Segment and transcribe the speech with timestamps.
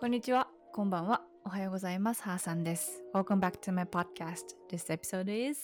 [0.00, 2.22] こんにちは、こんばんは、おはようございます。
[2.22, 3.02] ハーさんです。
[3.12, 4.56] Welcome back to my podcast.
[4.72, 5.60] This episode is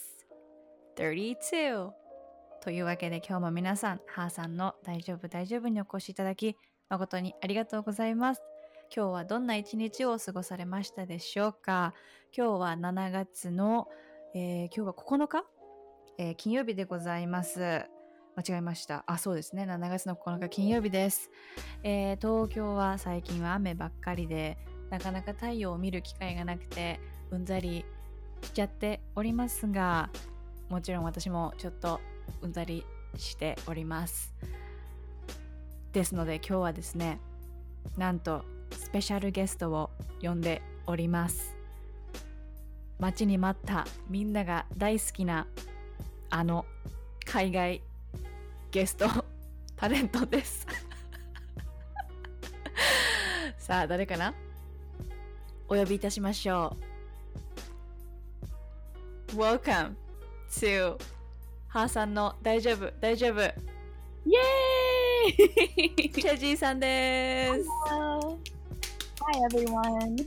[0.98, 1.90] 32.
[2.60, 6.54] というわけで今日も皆さん、ハーさんの大丈夫大丈夫にお越しいただき、
[6.90, 8.42] 誠にありがとうございます。
[8.94, 11.94] 今日はどんな一日を過ごされましたでしょうか？
[12.36, 13.88] 今日は7月の、
[14.34, 15.46] えー今日は9日、
[16.18, 17.86] えー金曜日でございます。
[18.36, 19.02] 間違えました。
[19.06, 19.64] あ、そうですね。
[19.64, 21.30] 7月の9日金曜日です。
[21.82, 24.58] えー東京は最近は雨ばっかりで
[24.90, 27.84] なかなか太陽を見る機会がなくてうんざり
[28.42, 30.10] しちゃっておりますが
[30.68, 32.00] もちろん私もちょっと
[32.42, 32.84] うんざり
[33.16, 34.34] しております
[35.92, 37.20] ですので今日はですね
[37.96, 41.56] なんとスペシャルゲストを呼んでおります
[42.98, 45.46] 待ちに待ったみんなが大好きな
[46.30, 46.64] あの
[47.24, 47.82] 海外
[48.76, 49.08] ゲスト
[49.74, 50.66] タレントです
[53.56, 54.34] さあ誰かな？
[55.66, 56.76] お呼びいたしましょ
[59.32, 59.94] う Welcome
[60.50, 60.98] to
[61.68, 67.66] ハーさんの大丈夫大丈夫イエーイチェジーさんです。
[67.88, 68.38] Hello.
[69.22, 70.26] Hi everyone.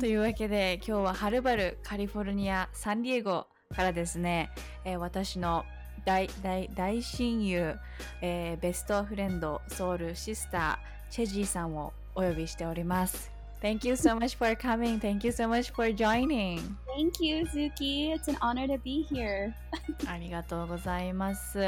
[0.00, 4.50] というわけで今日ははるばるカリフォルニアサンディエゴからですね、
[4.84, 5.64] えー私の
[6.04, 7.78] 大大大親友、
[8.20, 13.30] えーベストフレンドソウルシスターチェジーさんをお呼びしております。
[13.62, 14.98] Thank you so much for coming.
[14.98, 16.60] Thank you so much for joining.
[16.96, 18.14] Thank you, Zuki.
[18.14, 19.52] It's an honor to be here.
[20.06, 21.58] ありがとうございます。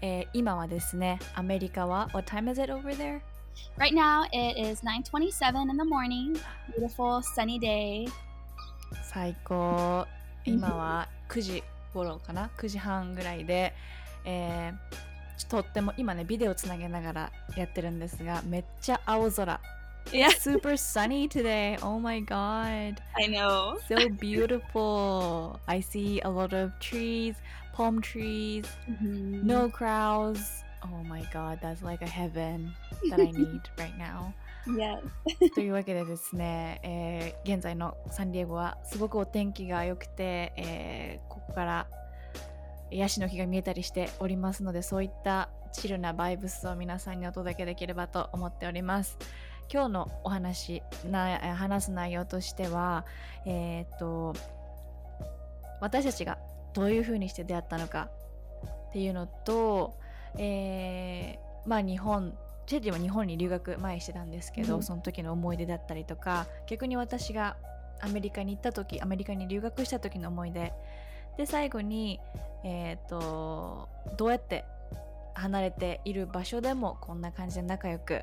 [0.00, 3.20] えー今はですね、アメリカは What time is it over there?
[3.76, 6.40] Right now it is 9:27 in the morning.
[6.76, 8.08] Beautiful sunny day.
[9.12, 10.06] 最高
[10.44, 13.74] 今は9時頃かな9時半ぐらいで、
[14.24, 15.08] えー
[15.48, 19.60] とっても今ねビデオつなげながらやってるんですがめっちゃ青空
[20.10, 23.76] Yeah, Super sunny today oh my god I know.
[23.86, 27.36] so beautiful I see a lot of trees
[27.72, 29.44] palm trees Mhm.
[29.44, 32.74] no crowds oh my god that's like a heaven
[33.10, 34.32] that I need right now.
[35.54, 41.86] というわけでですね、えー現在のサンディエゴはすごくお天気が良くて、えーここから
[42.90, 49.18] ヤシの木が見えたりしておりますのでそういったチルなバイブスを皆さんにお届けできればと思っております。
[49.70, 53.04] 今日のお話な話す内容としては
[53.44, 54.34] えーっと
[55.80, 56.38] 私たちが
[56.72, 58.08] どういうふうにして出会ったのか
[58.88, 59.94] っていうのと、
[60.36, 62.36] えーまあ日本
[62.68, 67.56] チェリーは日本に留学前してたんですけど、うんその時の思い出だったりとか逆に私が
[68.00, 70.72] アメリカに行った時アメリカに留学した時の思い出
[71.38, 72.20] で最後に、
[72.64, 74.66] えー、とどうやって
[75.34, 78.22] 離れている場所でもこんな感じで仲良く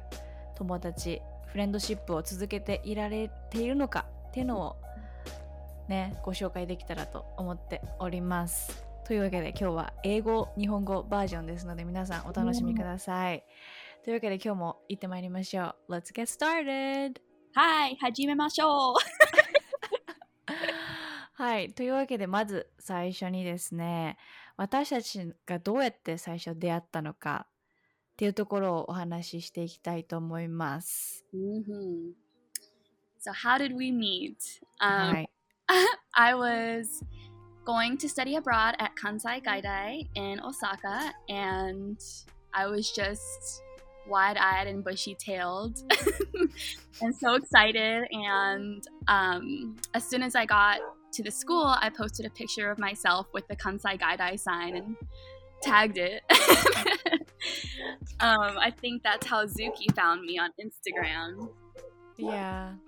[0.56, 4.76] 友達フレンドシップを続けていられているのかっていうのを
[5.88, 8.86] ねご紹介できたらと思っております。
[9.06, 13.44] というわけで今日は英語日本語バージョンですので皆さんお楽しみください。
[14.06, 15.94] というわけで今日も行ってまいりましょう。
[15.94, 17.20] Let's get started!
[17.56, 18.94] Hi, 始めましょう。
[21.34, 21.74] はい。
[21.74, 24.20] というわけでまず最初にですね
[24.58, 31.26] 私たちがどうやって最初出会ったのかっていうところをお話ししていきたいと思います。
[31.34, 32.14] Mhm.
[33.20, 34.36] So how did we meet?
[34.82, 35.30] Um, はい。
[36.14, 37.04] I was
[37.66, 41.98] going to study abroad at Kansai Gaidai in Osaka, and
[42.52, 43.65] I was just
[44.08, 45.78] wide eyed and bushy tailed
[47.02, 48.08] and so excited.
[48.12, 50.80] And um, as soon as I got
[51.14, 54.96] to the school, I posted a picture of myself with the Kansai Gaidai sign and
[55.62, 56.22] tagged it.
[58.20, 61.50] um, I think that's how Zuki found me on Instagram.
[62.18, 62.85] いやー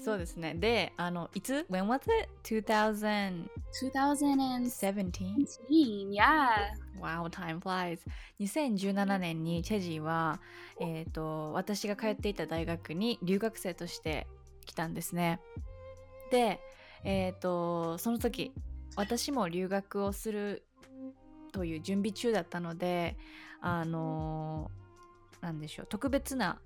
[0.00, 0.54] そうですね。
[0.54, 2.30] で、あの、いつ ?When was it?
[2.42, 3.48] 2017?
[3.72, 6.72] 2017, yeah.
[7.00, 8.00] Wow, time flies.
[8.40, 10.40] 2017年にチェジーは、
[10.80, 14.26] えー、と私が通っていた大学に留学生として
[14.64, 15.38] 来たんですね。
[16.30, 16.60] で、
[17.04, 18.52] えー、とその時
[18.96, 20.64] 私も留学をする
[21.52, 23.16] という準備中だったので
[23.60, 24.80] あのー
[25.40, 26.58] なんでしょう特別な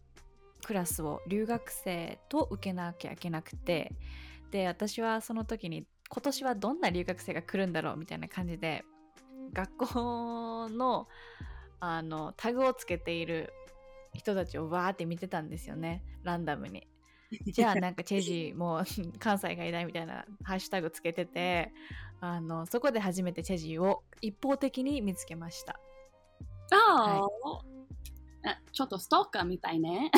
[0.65, 3.93] クラスを留学生と受けなきゃいけなくて
[4.51, 8.85] で私はその時に今年はどんな留学生が来るんだろうみたいな感じで
[9.53, 11.07] 学校の
[11.81, 13.53] あのタグをつけている
[14.15, 16.87] 人たちをわーって見てたんですよねランダムに。
[17.53, 18.85] じゃあなんかチェジーもう
[19.19, 21.73] 関西がいないみたいなハッシュタグつけてて
[22.21, 25.79] あのそこで初めてチェジーを一方的に見つけました。
[26.73, 27.61] Oh.
[27.61, 27.74] あ
[28.72, 30.12] ちょっとストーカーみたいね。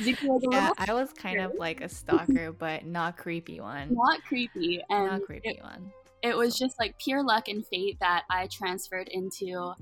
[0.00, 3.60] Zuki was a Yeah, little I was kind of like a stalker, but not creepy
[3.60, 3.88] one.
[3.94, 5.90] not creepy, and Not creepy it, one.
[6.22, 9.72] it was just like pure luck and fate that I transferred into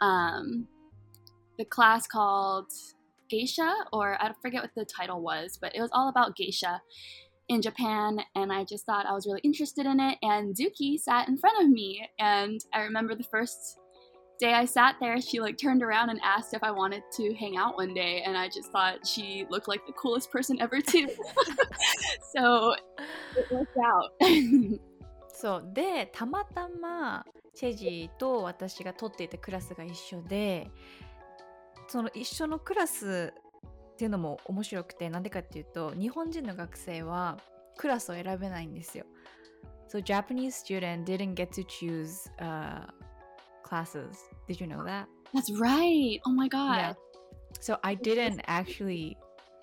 [0.00, 0.66] um,
[1.58, 2.70] the class called
[3.28, 6.80] Geisha, or I forget what the title was, but it was all about geisha
[7.48, 10.16] in Japan, and I just thought I was really interested in it.
[10.22, 13.78] And Zuki sat in front of me, and I remember the first
[14.39, 17.57] day I sat there, she like turned around and asked if I wanted to hang
[17.57, 21.07] out one day, and I just thought she looked like the coolest person ever too.
[22.35, 22.75] so
[23.37, 24.11] it worked out.
[25.37, 30.71] そうでたまたまチェジーと私が取っていたクラスが一緒で
[31.87, 33.33] その一緒のクラス
[33.91, 37.37] っていうのも面白くてなんでかっていうと日本人の学生は
[37.77, 39.05] クラスを選べないんですよ。
[39.91, 42.87] So Japanese student didn't get to choose、uh,
[43.67, 44.17] classes.
[44.47, 45.07] Did you know that?
[45.33, 46.19] That's right.
[46.25, 46.77] Oh my god.
[46.77, 46.93] Yeah.
[47.59, 49.17] So I didn't actually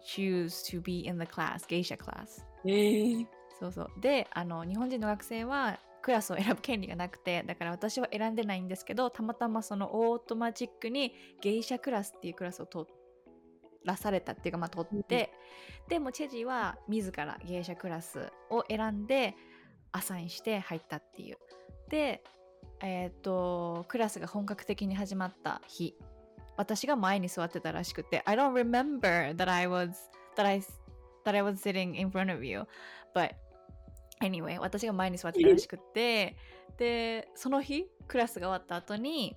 [0.04, 2.44] choose to be in the class, geisha class.
[2.64, 3.26] えー
[3.62, 12.88] そうそうであの日本人の学生はクラスを選ぶ権利がなくてだから私は選んでないんですけどたまたまそのオートマチックにゲイシャクラスっていうクラスを取
[13.84, 15.32] らされたっていうかまあ取って、
[15.88, 19.34] でもチェジーは自らゲイシャクラスを選んで
[19.92, 21.36] アサインして入ったっていう
[21.88, 22.22] で
[22.82, 25.96] えっ、とクラスが本格的に始まった日。
[26.56, 29.90] 私が前に座ってたらしくて I don't remember that I was
[30.36, 30.60] that I
[31.24, 32.66] that I was sitting in front of you.
[33.14, 33.34] But
[34.20, 36.36] anyway 私が前に座ってたらしくて
[36.76, 39.34] でその日クラスが終わった後に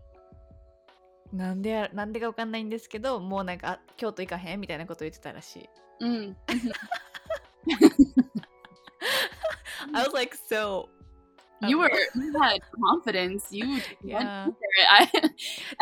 [1.31, 4.59] なんでやなんでかわかんないんですけどもうなんかあ京都行かへん？
[4.59, 5.69] みたいなこと言ってたらしい。
[6.03, 6.35] Mm.
[9.93, 10.87] I was like so
[11.62, 13.48] You were you had confidence.
[13.52, 14.46] You went Yeah.
[14.46, 14.88] for it.
[14.88, 15.06] I,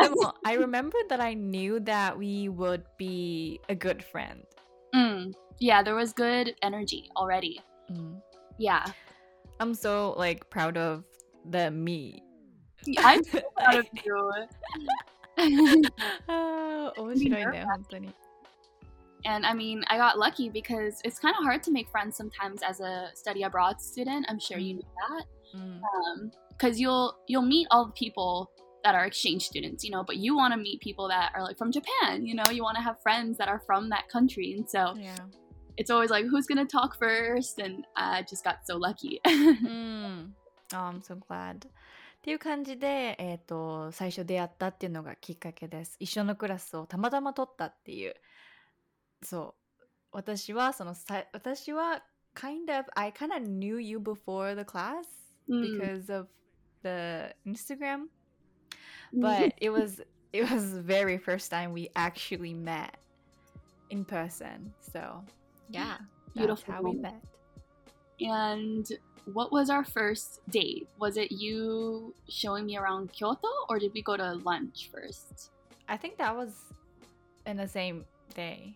[0.03, 4.43] でも I remember that I knew that we would be a good friend
[4.93, 5.31] Mm.
[5.59, 7.61] Yeah, there was good energy already.
[7.89, 8.21] うん
[8.59, 8.83] Yeah.
[9.59, 11.03] I'm so like proud of
[11.49, 12.23] the me
[12.97, 14.15] I'm so proud of you.
[16.27, 18.13] あー面白いんだよ本当に
[19.25, 22.61] and I mean, I got lucky because it's kind of hard to make friends sometimes
[22.63, 24.25] as a study abroad student.
[24.29, 25.25] I'm sure you know that.
[25.53, 25.81] うん
[26.59, 28.51] because you'll you'll meet all the people
[28.83, 31.57] that are exchange students you know but you want to meet people that are like
[31.57, 34.69] from japan you know you want to have friends that are from that country and
[34.69, 35.15] so Yeah.
[35.77, 40.35] it's always like who's gonna talk first and i just got so lucky うん。
[40.71, 41.67] あ I'm so glad.
[41.67, 45.95] っていう感じで、えっ、と、最初出会ったっていうのがきっかけです。
[45.99, 48.13] 一緒のクラスをたまたま取ったっていう。
[49.23, 49.87] そう。
[50.11, 52.03] 私は、そのさ、私は、
[52.35, 55.05] kind of, I kind of knew you before the class
[55.47, 56.27] うん because of
[56.83, 58.07] the Instagram.
[59.13, 60.01] But it was,
[60.31, 62.97] it was very first time we actually met
[63.89, 64.71] in person.
[64.79, 65.23] So,
[65.69, 65.97] yeah.
[66.35, 67.01] That's Beautiful how we moment.
[67.01, 67.21] met.
[68.21, 68.87] and
[69.33, 74.01] what was our first date was it you showing me around kyoto or did we
[74.01, 75.51] go to lunch first
[75.87, 76.49] I think that was
[77.45, 78.05] in the same
[78.35, 78.75] day,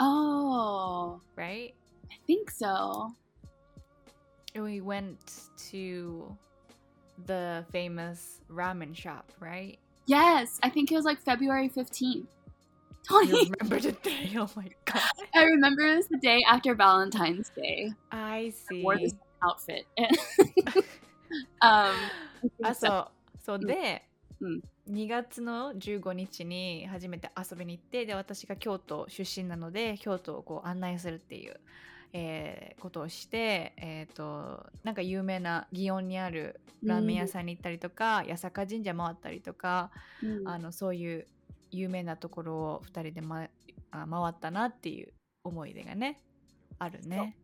[0.00, 1.74] oh right?
[2.10, 3.12] i think so
[4.54, 5.18] We went
[5.70, 6.36] to
[7.26, 9.78] the famous ramen shop, right?
[10.06, 12.26] yes i think it was like february 15th
[13.10, 14.32] You remember the day?
[14.36, 15.02] Oh my god.
[15.34, 17.92] I remember it was the day after Valentine's Day.
[18.10, 18.82] I see.
[18.82, 19.12] wore this
[19.46, 19.84] outfit.
[19.98, 20.08] um,
[21.60, 22.00] I
[22.62, 23.00] あ、 think そ so.
[23.02, 23.08] う。
[23.44, 24.02] そうで、
[24.41, 24.61] うん。
[24.89, 31.59] 2月の15日に初めて遊びに行って、で、私が京都出身なので、京都をこう案内するっていう、
[32.13, 39.91] えーことをして、えっ、と、なんか有名な祇園にあるラーメン屋さんに行ったりとか、八坂神社回ったりとか、
[40.23, 40.47] うん。
[40.47, 41.27] あのそういう
[41.71, 43.47] 有名なところを2人で、ま、
[43.91, 46.21] あ回ったなっていう思い出がね
[46.77, 47.35] あるね。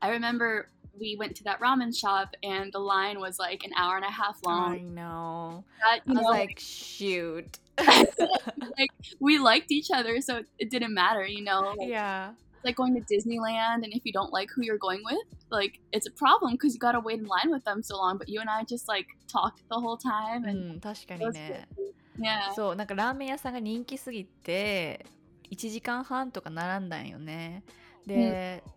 [0.00, 0.66] I remember
[0.99, 4.11] we went to that ramen shop and the line was like an hour and a
[4.11, 4.93] half I long.
[4.95, 5.63] know.
[5.79, 7.57] That, I you was know, like, shoot.
[7.79, 11.25] like we liked each other, so it didn't matter.
[11.25, 12.31] You know, like, yeah.
[12.55, 15.17] it's like going to Disneyland, and if you don't like who you're going with,
[15.49, 18.17] like it's a problem because you gotta wait in line with them so long.
[18.17, 21.25] But you and I just like talked the whole time, う and ん、確か it に
[21.25, 21.67] was ね。
[21.77, 21.93] good.
[22.21, 22.53] yeah.
[22.53, 25.05] そう、なんかラーメン屋さんが人気すぎて、
[25.49, 27.63] 1時間半とか並んだんよね。
[28.05, 28.72] で、さい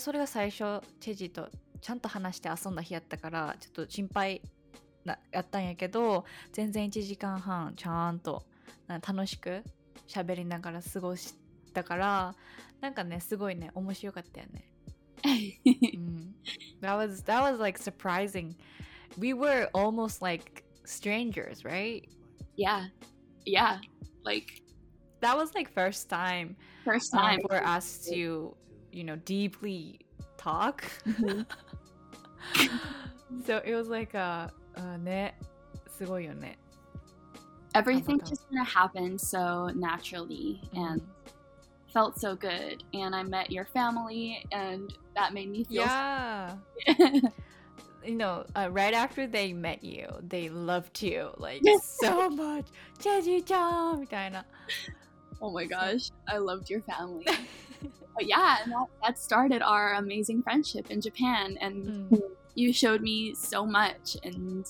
[0.00, 1.48] それが最初、チェジと
[1.80, 4.42] ちゃんと話して遊んだ日やったから、ちょっと心配
[5.04, 8.44] なやったんやけど、全然1時間半ちゃんと
[8.86, 9.62] な楽しく
[10.06, 11.34] 喋りながら過ごし
[11.72, 12.34] たから、
[12.80, 14.66] なんかね、すごいね、面白かったよね。
[15.22, 16.32] Mm.
[16.80, 18.54] That was that was like surprising.
[19.18, 22.08] We were almost like strangers, right?
[22.56, 22.86] yeah,
[23.46, 23.78] yeah.
[24.24, 24.62] Like
[25.20, 27.40] that was like first time, First um, time.
[27.48, 28.54] for us to,
[28.91, 29.99] you know, deeply
[30.37, 30.83] talk.
[31.05, 31.45] Mhm.
[33.45, 35.37] so it was like a, uh, ね、
[35.89, 36.57] すごいよね。
[37.73, 41.01] Everything How about just kind of happened so naturally and
[41.93, 42.83] felt so good.
[42.93, 45.83] And I met your family, and that made me feel.
[45.83, 46.55] Yeah.
[48.05, 52.65] you know, uh, right after they met you, they loved you like so much.
[52.99, 54.45] チェジちゃんみたいな。
[55.41, 57.25] oh my gosh, I loved your family.
[58.16, 62.20] but yeah, and that, that started our amazing friendship in Japan, and Mm.
[62.54, 64.16] you showed me so much.
[64.24, 64.66] And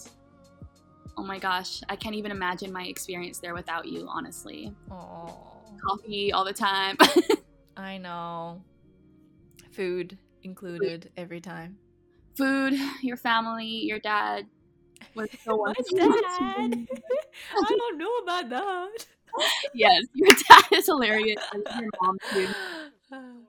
[1.16, 4.06] oh my gosh, I can't even imagine my experience there without you.
[4.08, 6.96] Honestly, Oh, coffee all the time.
[7.76, 8.62] I know.
[9.72, 11.78] Food included every time.
[12.36, 14.46] Food, your family, your dad
[15.14, 15.96] was so wonderful.
[15.98, 16.86] dad.
[17.52, 19.06] I don't know about that.
[19.74, 21.40] yes, your dad is hilarious.
[21.78, 22.52] Your mom too,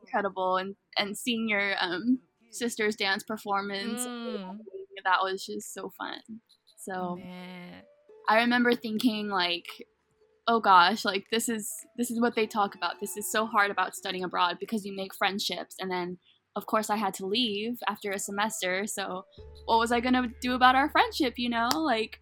[0.02, 4.58] incredible, and and seeing your um sister's dance performance, Mm.
[5.06, 6.20] that was just so fun.
[6.78, 7.22] So
[8.30, 9.66] I remember thinking like,
[10.48, 13.00] oh gosh, like this is this is what they talk about.
[13.00, 16.18] This is so hard about studying abroad because you make friendships, and then
[16.56, 18.86] of course I had to leave after a semester.
[18.86, 19.24] So
[19.66, 21.36] what was I gonna do about our friendship?
[21.38, 22.20] You know, like.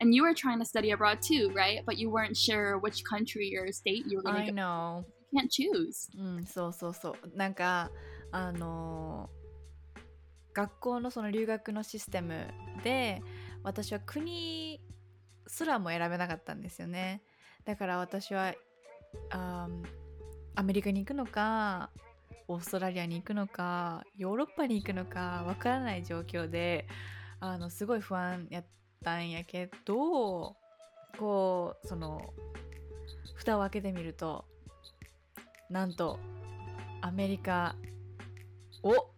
[0.00, 1.80] And you were trying to study abroad too, right?
[1.84, 4.52] But you weren't sure which country or state you were going to I go.
[4.52, 5.04] know.
[5.34, 6.08] Can't choose.
[6.18, 7.36] うん、そうそうそう。
[7.36, 7.90] なんか、
[8.32, 9.38] あのー
[10.54, 12.48] 学校のその留学のシステム
[12.82, 13.22] で、
[13.62, 14.80] 私は国
[15.46, 17.22] すらも選べなかったんですよね。
[17.64, 18.54] だから私は、
[19.30, 19.88] あー
[20.56, 21.90] アメリカに行くのか、
[22.48, 26.88] オーストラリアに行くのか、ヨーロッパに行くのか、わからない状況で、
[27.38, 28.64] あの、すごい不安やっ
[29.04, 30.56] たんやけど、
[31.16, 32.34] こう、その、
[33.36, 34.44] 蓋を開けてみると、
[35.70, 36.18] なんと
[37.00, 37.76] アメリカ
[38.82, 39.10] お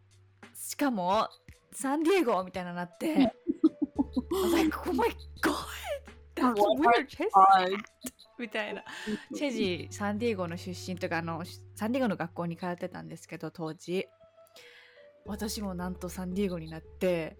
[0.54, 1.28] しかも
[1.72, 3.32] サンディエゴみたいなのなって I
[4.30, 5.08] was like oh my
[5.40, 5.80] god
[6.34, 7.06] that's Oh weird.
[7.06, 7.76] チェジ God.
[8.38, 8.82] みたいな。
[9.36, 14.06] チェジサンディエゴの出身とかあのサンディエゴの学校に通ってたんですけど当時。
[15.26, 17.36] 私もなんとサンディエゴになって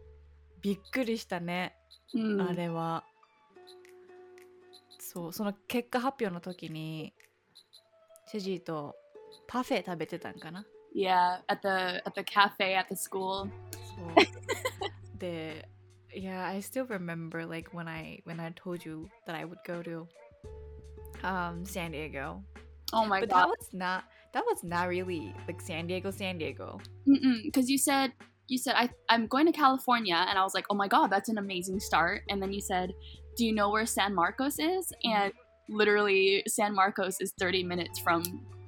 [0.60, 1.76] びっくりしたね、
[2.12, 2.40] うん。
[2.42, 3.04] あれは。
[4.98, 7.14] そうその結果発表の時に
[8.28, 8.94] チェジーと
[9.47, 13.50] パフェ食べてたんかな Yeah, at the at the cafe at the school.
[13.71, 15.67] そうで
[16.15, 19.83] Yeah, I still remember like when I when I told you that I would go
[19.83, 20.07] to
[21.24, 22.41] um San Diego.
[22.93, 23.38] Oh my but god.
[23.38, 26.79] that was not that was not really like San Diego, San Diego.
[27.43, 28.13] Because you said
[28.47, 31.27] you said I I'm going to California, and I was like, oh my god, that's
[31.29, 32.21] an amazing start.
[32.29, 32.93] And then you said,
[33.35, 34.93] do you know where San Marcos is?
[35.03, 35.33] And
[35.67, 38.24] literally, San Marcos is 30 minutes from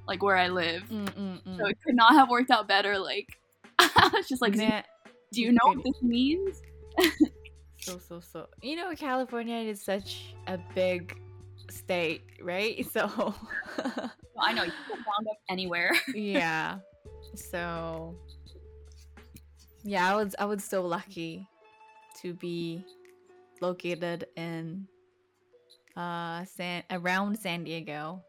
[0.06, 0.82] like where I live.
[0.90, 1.56] Mm-mm-mm.
[1.58, 2.98] So it could not have worked out better.
[2.98, 3.38] Like,
[4.26, 4.82] she's like, Man,
[5.32, 6.60] do you know what this means?
[7.78, 8.46] so so so.
[8.62, 11.18] You know, California is such a big
[11.70, 12.86] state, right?
[12.92, 13.34] So
[14.38, 15.92] I know you can wound up anywhere.
[16.14, 16.78] yeah.
[17.34, 18.16] So
[19.84, 21.46] yeah, I was I was so lucky
[22.20, 22.84] to be
[23.60, 24.86] located in
[25.96, 28.22] uh San around San Diego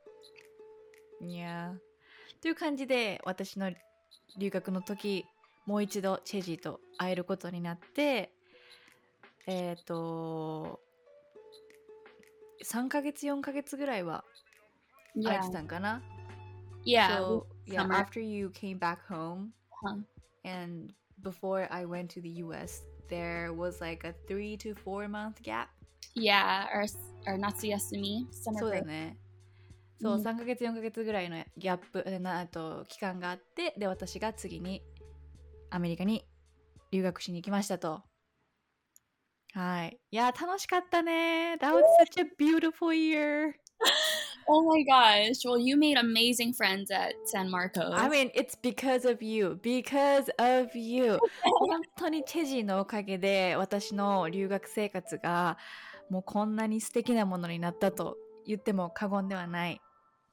[1.27, 1.75] Yeah.
[2.41, 3.71] という感じで私の
[4.37, 5.25] 留学の時
[5.65, 8.31] もう一度チェジーと会えることになって
[9.47, 10.79] えっ、と
[12.65, 14.23] 3ヶ月4ヶ月ぐらいは
[15.15, 16.01] 会えてたんかな
[16.85, 17.17] yeah.
[17.17, 19.53] So yeah, after you came back home
[19.83, 19.97] Huh.
[20.45, 25.41] and before I went to the US, there was like a three to four month
[25.43, 25.69] gap.
[26.15, 26.85] yeah, or
[27.25, 28.83] or Natsuyasumi, summer break.
[30.03, 30.09] ね。
[30.09, 30.21] そう、うん。
[30.21, 34.81] 3ヶ月4ヶ月ぐらいのギャップえなあと期間があってで私が次に
[35.69, 36.25] アメリカに
[36.91, 38.01] 留学しに行きましたと。
[39.53, 39.99] はい。
[40.11, 41.57] いや楽しかったね。
[41.59, 43.55] That was such a beautiful year.
[44.45, 45.45] Oh my gosh.
[45.45, 47.93] Well, you made amazing friends at San Marcos.
[47.93, 49.59] I mean it's because of you.
[49.63, 51.17] Because of you.
[51.69, 55.57] 本当にチェジーのおかげで私の留学生活が
[56.09, 59.81] もうこんなに素敵なものになったと言っても過言ではない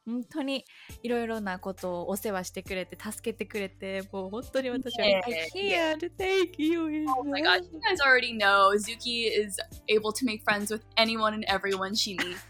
[0.06, 0.64] 本当に
[1.02, 5.22] いろいろなことをお世話してくれて助けてくれてもう本当に私は Yeah.
[5.26, 10.26] I can't thank you Oh my gosh, you guys already know Zuki is able to
[10.26, 12.46] make friends with anyone and everyone she meets.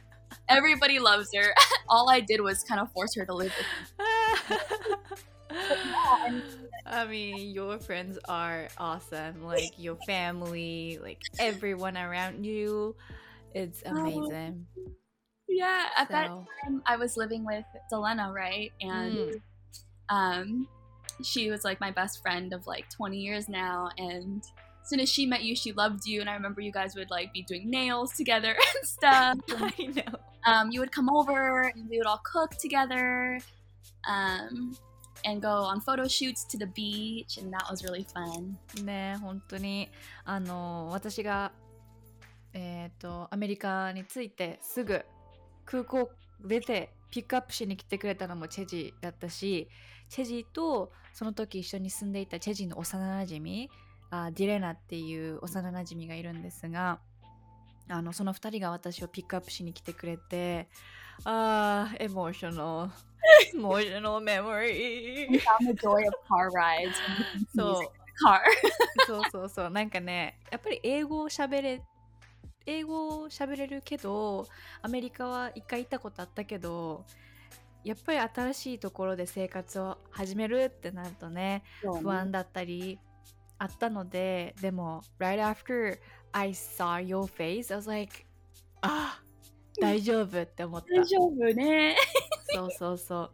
[0.50, 1.54] Everybody loves her.
[1.88, 3.68] All I did was kind of force her to live with
[4.00, 4.56] me.
[6.86, 9.44] I mean, your friends are awesome.
[9.44, 12.96] Like your family, like everyone around you.
[13.54, 14.54] It's Oh.
[15.50, 15.60] amazing.
[15.60, 18.72] Yeah, at that So, time I was living with Delena, right?
[18.82, 19.42] And Mm.
[20.10, 20.68] um,
[21.24, 23.90] she was like my best friend of like 20 years now.
[23.98, 24.44] And
[24.84, 26.20] as soon as she met you, she loved you.
[26.22, 29.38] And I remember you guys would like be doing nails together and stuff.
[29.50, 30.18] And, I know.
[30.46, 33.40] um, you would come over and we would all cook together
[34.08, 34.76] um,
[35.24, 37.38] and go on photo shoots to the beach.
[37.38, 38.58] And that was really fun.
[38.84, 39.90] ね本当に
[40.26, 41.52] あの私が
[42.54, 45.04] えっ、とアメリカに着いてすぐ
[45.71, 46.11] 空港
[46.45, 49.69] 出てピックアップしに来てくれたのもチェジだったし
[50.09, 53.71] チェジとその時一緒に住んでいたチェジの幼なじみ
[54.11, 56.99] あディレナっていう幼なじみがいるんですが
[57.89, 60.69] あのその2人が私をピックアップしに来てくれて
[61.25, 62.91] あーエモーショナル
[63.55, 66.93] エモーショナルメモリー found the joy of car rides.
[67.59, 68.01] And listening to そう.
[69.07, 69.71] そうそうそう。
[69.71, 71.83] なんかねやっぱり英語を喋れ
[72.71, 74.47] 英語を喋れるけど
[74.81, 77.05] アメリカは一回行ったことあったけど
[77.83, 81.65] やっぱり新しいところで生活を始めるってなるとね。
[82.03, 82.99] 不安だったり
[83.59, 85.99] あったのででも right after
[86.33, 88.25] I saw your face I was like
[88.83, 89.21] あ
[89.81, 90.95] 大丈夫って思った。
[90.95, 91.97] 大丈夫ね。
[92.55, 93.31] そうそうそう。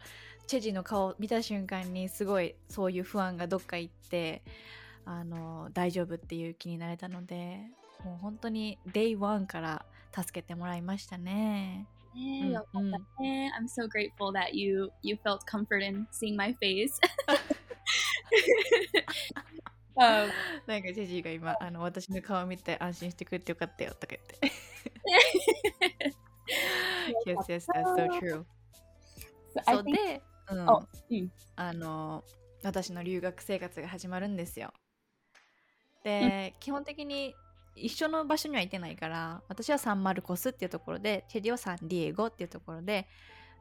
[0.46, 4.42] チェジの顔見た瞬間にすごいそういう不安がどっか行って
[5.04, 7.60] あの大丈夫っていう気になれたので
[8.06, 9.84] もう本当に Day1 から
[10.14, 11.88] 助けてもらいましたね。
[12.14, 12.82] ねよかっ
[13.16, 17.00] たね I'm so grateful that you you felt comfort in seeing my face.
[19.96, 20.30] um,
[20.66, 24.52] なんかチェジが今あの私の顔見て安心してくれてよかったよとか言って。
[27.26, 28.44] yes, yes, that's so true.
[29.66, 30.22] so で、
[30.52, 30.78] うんあ
[31.10, 32.22] うんあの
[32.62, 34.72] 私の留学生活が始まるんですよ。
[36.04, 37.34] で、基本的に
[37.76, 43.06] 一緒の場所には行ってないから私はサンマルコスっていうところでチェリはサンディエゴっていうところで、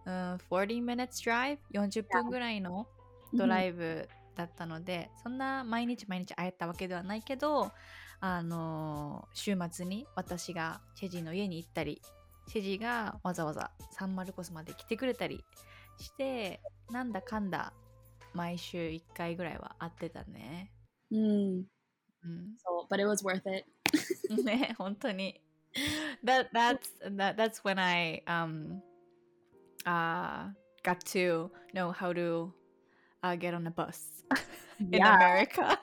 [0.05, 0.13] うん、
[0.49, 1.57] 40 minutes drive?
[1.73, 2.87] 40分ぐらいの
[3.33, 7.71] ドライブだったので、そんな毎日毎日会えたわけではないけど
[8.19, 12.01] あの週末に私がチェジの家に行ったり
[12.47, 15.43] チェジがわざわざサンマルコスまで来てくれたり
[15.97, 16.61] して
[16.91, 17.73] なんだかんだ
[18.33, 20.71] 毎週1回ぐらいは会ってたね。
[21.11, 23.65] うんうん、so but it was worth it.
[24.44, 25.40] ね本当に。
[26.24, 28.82] That, that's, that, that's when I um,
[29.86, 30.48] uh,
[30.82, 32.52] got to know how to
[33.22, 34.24] uh, get on a bus
[34.80, 35.14] in Yeah.
[35.14, 35.78] America.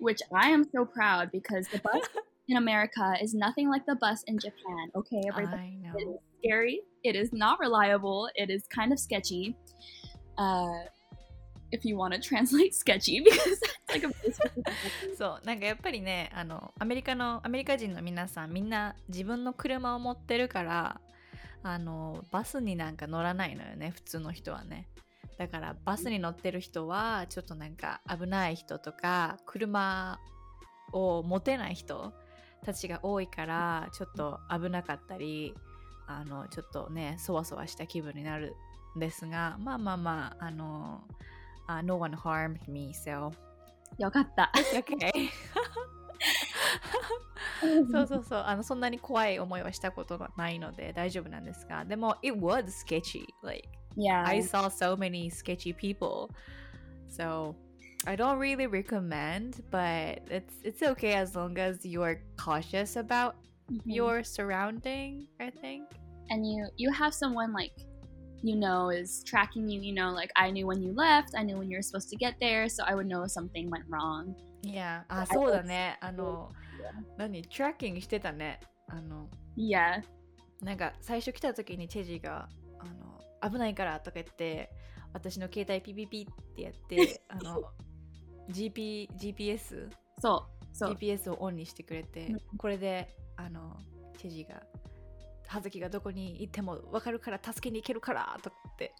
[0.00, 2.02] which I am so proud because the bus
[2.48, 4.90] in America is nothing like the bus in Japan.
[4.96, 5.80] Okay, everybody.
[5.82, 5.92] I know.
[5.96, 6.80] It is scary.
[7.04, 8.28] It is not reliable.
[8.34, 9.56] It is kind of sketchy.
[10.36, 10.66] Uh,
[11.73, 14.13] if you want to translate sketchy, because that's like a.
[15.17, 21.01] そうなんかやっぱりねあのアメリカのアメリカ人の皆さんみんな自分の車を持ってるから
[21.63, 24.87] あのバスになんか乗らないのよね普通の人はね
[25.37, 30.19] だからバスに乗ってる人はちょっとなんか危ない人とか車
[30.91, 32.13] を持てない人
[32.65, 35.53] たちが多いからちょっと危なかったり
[36.07, 38.55] あのちょっとねそわそわした気分になる
[38.95, 41.01] んですがまあまあまああの、
[41.68, 43.32] uh, No one harmed me so
[43.98, 44.50] よかった。
[44.74, 45.30] okay
[47.90, 54.24] そうそうそうあのそんなに怖い思いはしたことがないので大丈夫なんですがでも it was sketchy like Yeah.
[54.24, 56.28] I saw so many sketchy people
[57.08, 57.54] so
[58.06, 63.34] I don't really recommend but it's it's okay as long as you're cautious about
[63.70, 63.82] Mhm.
[63.86, 65.84] your surrounding I think
[66.30, 67.72] and you you have someone like
[68.43, 69.81] you know is tracking you.
[69.81, 71.33] You know, like I knew when you left.
[71.35, 73.69] I knew when you were supposed to get there, so I would know if something
[73.69, 74.35] went wrong.
[74.65, 76.49] いやあそうだねあの
[77.17, 80.01] 何トラッキングしてたねあの Yeah.
[80.61, 82.47] なんか最初来た時にチェジが
[82.79, 82.85] あ
[83.45, 84.71] の危ないからとか言って
[85.11, 87.61] 私の携帯ピピピってやってあの
[88.49, 89.89] GP GPS
[90.21, 93.77] So so GPS をオンにしてくれてうんこれであの
[94.17, 94.63] チェジが
[95.46, 98.94] 葉月がどこに行っても分かるから助けに行けるからとか言って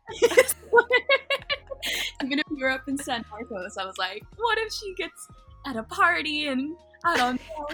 [2.23, 5.29] even if you were up in San Marcos, I was like, what if she gets
[5.67, 7.67] at a party and I don't know.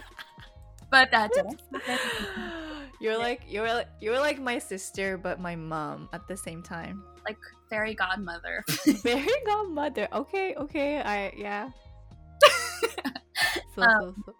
[0.91, 1.61] but that didn't.
[3.01, 7.03] You're like you're like you're like my sister but my mom at the same time
[7.27, 7.37] like
[7.69, 8.65] fairy godmother.
[9.03, 11.69] Very godmother okay okay I yeah
[13.75, 14.37] そうそうそう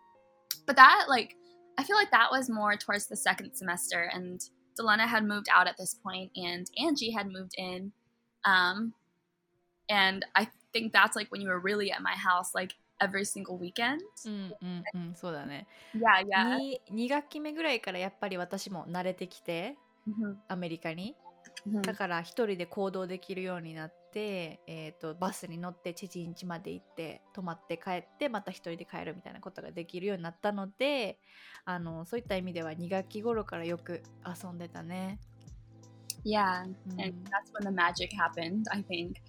[0.67, 1.37] But that like
[1.79, 4.41] I feel like that was more towards the second semester and
[4.79, 7.93] Delena had moved out at this point and Angie had moved in.
[8.45, 8.95] Um
[9.89, 13.59] and I think that's like when you were really at my house like every single
[13.59, 14.01] weekend.
[14.25, 16.57] うんうんうんそうだね Yeah, yeah.
[16.59, 19.77] に 2, 学期目ぐらいからやっぱり私も慣れてきて
[20.49, 21.15] アメリカに
[21.67, 21.81] Mhm.
[21.83, 31.20] だから一人で行動できるようになって、 えー、とバスに乗って知人家まで行って泊まって帰ってまた一人で帰るみたいなことができるようになったので
[31.66, 35.20] あのそういった意味では2学期頃からよく遊んでたね。
[36.26, 38.66] Yeah, うん and that's when the magic happened.
[38.72, 39.22] I think.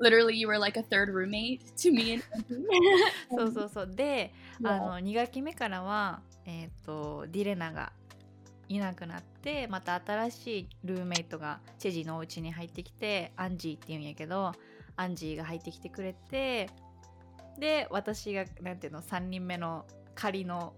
[0.00, 2.24] Literally, you were like a third roommate to me and.
[3.30, 4.70] そうそうそうで Yeah.
[4.70, 7.92] あの2学期目からは、えー、とディレナが
[8.74, 14.52] いなくなってまた新しいルームメイトがチェジのお家に入ってきてアンジーっていうんやけど
[14.96, 16.68] アンジーが入ってきてくれて
[17.58, 20.74] で私がなんていうの3人目の仮の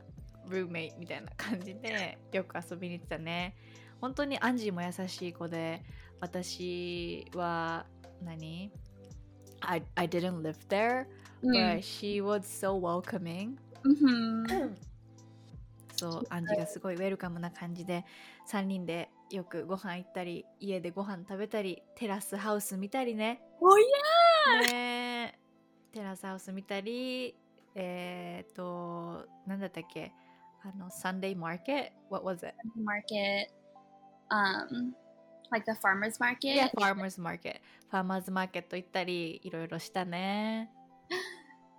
[0.49, 3.57] ルームメイトみたいな感じでよく遊びに行ってたね。
[4.01, 5.83] 本当にアンジーも優しい子で
[6.21, 7.87] 私は
[8.23, 8.71] 何
[9.61, 11.07] ？I, I didn't live there
[11.43, 13.57] but she was so welcoming
[16.09, 16.13] Mhm.
[16.13, 18.05] そうアンジがすごいウェルカムな感じで
[18.49, 23.75] 3人でよくご飯行ったり家でご飯食べたりテラスハウス見たりね Oh
[24.61, 24.73] yeah.
[24.73, 25.39] ね
[25.93, 27.35] テラスハウス見たり
[27.75, 30.13] えっ、となんだったっけ？
[30.63, 32.55] あのサンデーマーケット What was it?
[32.77, 33.49] Market.
[34.31, 34.95] Um,
[35.51, 36.55] like the farmers market?
[36.55, 40.71] Yeah, farmers market ファーマーズマーケット行ったりいろいろしたね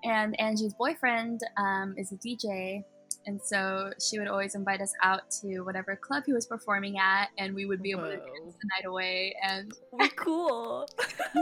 [0.03, 2.83] And Angie's boyfriend um, is a DJ.
[3.25, 7.29] And so she would always invite us out to whatever club he was performing at,
[7.37, 8.25] and we would be able to Whoa.
[8.43, 9.33] dance the night away.
[9.43, 10.85] And We cool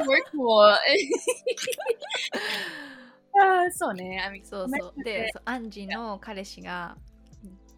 [0.07, 0.75] we're cool.
[3.39, 6.97] uh, so ne, I mean, そうそうでそうアンジの彼氏が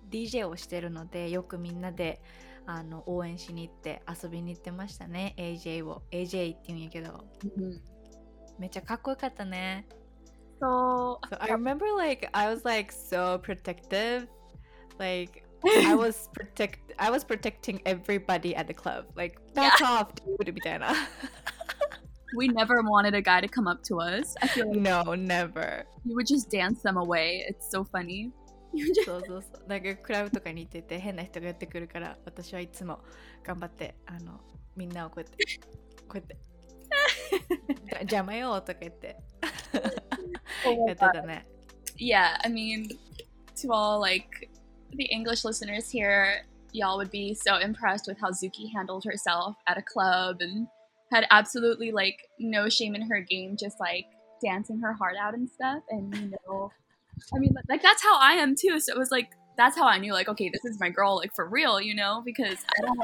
[0.10, 2.22] DJ をしてるのでよくみんなで
[2.68, 7.80] あの応援しに行って遊びに行ってましたね AJ を AJ って言うんやけど Mhm.
[8.60, 9.86] めっちゃかっこよかったね
[10.61, 14.29] so so I remember like I was like so protective
[14.99, 20.53] like I was protect I was protecting everybody at the club like back off dude
[20.53, 20.93] みたいな
[22.37, 24.37] we never wanted a guy to come up to us.
[24.41, 27.45] I feel like No never you would just dance them away.
[27.49, 28.31] It's so funny.
[28.73, 33.01] You just そうそうそうなんかクラブとかに行ってて変な人がやってくるから私はいつも
[33.43, 34.41] 頑張ってあの
[34.77, 35.45] みんなをこうやって
[36.07, 36.37] こうやって
[37.85, 39.17] じゃ邪魔よとか言って
[40.65, 41.47] やってたね
[42.01, 42.91] yeah, I mean,
[43.57, 44.51] to all like
[44.95, 49.79] the English listeners here, y'all would be so impressed with how Zuki handled herself at
[49.79, 50.67] a club and
[51.13, 54.07] had absolutely like no shame in her game, just like
[54.43, 55.83] dancing her heart out and stuff.
[55.91, 56.73] And you know,
[57.35, 58.81] I mean, like that's how I am too.
[58.81, 61.35] So it was like that's how I knew, like, okay, this is my girl, like
[61.37, 62.99] for real, you know, because I don't.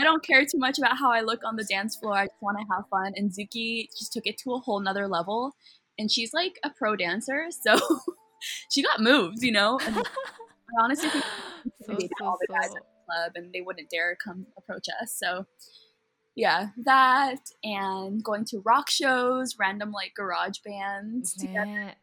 [0.00, 2.14] I don't care too much about how I look on the dance floor.
[2.14, 3.14] I just want to have fun.
[3.16, 5.56] And Zuki just took it to a whole nother level.
[5.98, 7.76] And she's like a pro dancer, so
[8.70, 9.78] she got moves, you know.
[9.84, 11.24] And I honestly think
[11.82, 14.16] そう maybe そう all the そ guys う at the club and they wouldn't dare
[14.16, 15.16] come approach us.
[15.16, 15.46] So
[16.36, 21.66] yeah, that and going to rock shows, random like garage bands together.
[21.66, 21.96] ね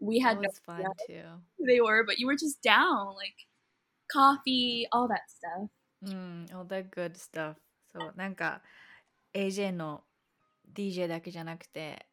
[0.00, 1.28] We That had no was fun idea too
[1.58, 3.46] who they were, but you were just down, like
[4.10, 5.70] coffee, all that stuff.
[6.04, 7.54] うん、all that good stuff
[7.92, 8.62] そうなんか
[9.34, 10.02] AJ の
[10.74, 12.04] DJ だけじゃなくて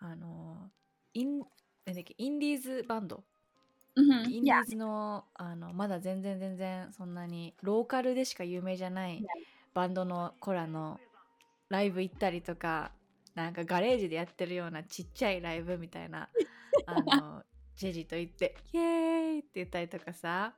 [0.00, 0.70] あの
[1.14, 1.38] イン
[1.84, 3.24] なんだっけインディーズバンド
[3.96, 9.24] hmm インディ.ーズのあのまだ全然全然そんなにローカルでしか有名じゃない
[9.74, 10.98] バンドの子らの
[11.68, 12.92] ライブ行ったりとか
[13.34, 16.28] なんかガレージでやってるようなちっちゃいライブみたいな
[16.86, 17.44] あの
[17.76, 20.54] ジェジと言って「イエーイ!」って言ったりとかさ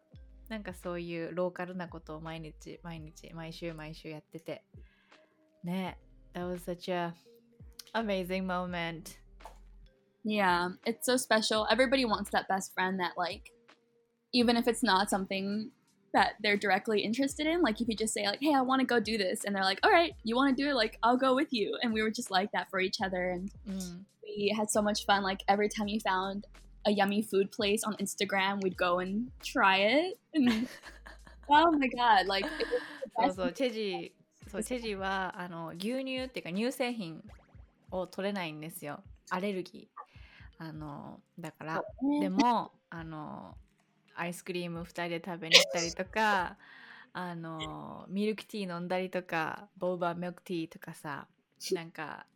[0.48, 4.64] なんかそういうローカルなことを毎日毎日毎週毎週やってて
[5.62, 5.98] ね
[6.34, 7.14] That was such a
[7.94, 9.21] amazing moment
[10.23, 11.67] Yeah, it's so special.
[11.69, 13.51] Everybody wants that best friend that like
[14.33, 15.71] even if it's not something
[16.13, 18.85] that they're directly interested in, like if you just say like, "Hey, I want to
[18.85, 20.73] go do this." and they're like, "All right, you want to do it?
[20.75, 23.49] Like, I'll go with you." And we were just like that for each other and
[23.67, 26.45] うん、 we had so much fun like every time you found
[26.85, 30.17] a yummy food place on Instagram, we'd go and try it.
[30.33, 30.67] And
[31.49, 32.67] oh my god, like it
[33.17, 34.13] was the そう best そうチェジ
[34.49, 37.23] そうチェジはあの牛乳っていうか乳製品
[37.91, 40.00] を取れないんですよアレルギー
[40.58, 41.84] あのだから
[42.20, 43.56] でもあの
[44.14, 46.56] アイスクリーム2人で食べに行ったりとか
[47.12, 51.26] あのミルクティー飲んだりとかボーバーミルクティーとかさ
[51.72, 52.26] なんか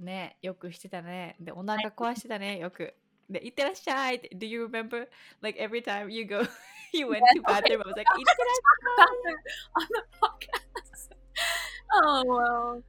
[0.00, 2.94] ねよくしてたねでお腹壊してたねよく
[3.28, 5.06] でいってらっしゃいって Do you remember
[5.42, 6.42] like every time you go
[6.92, 11.10] you went to bathroom I was like いってらっしゃい on the podcast.
[12.04, 12.82] Oh well.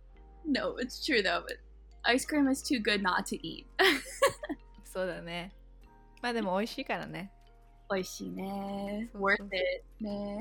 [0.45, 1.57] No, it's true though, but
[2.05, 3.67] ice cream is too good not to eat.
[4.91, 5.51] そうだね
[6.21, 7.31] まあでも美味しいからね
[7.91, 9.09] 美味しいね。
[9.11, 10.39] そう Worth it ね。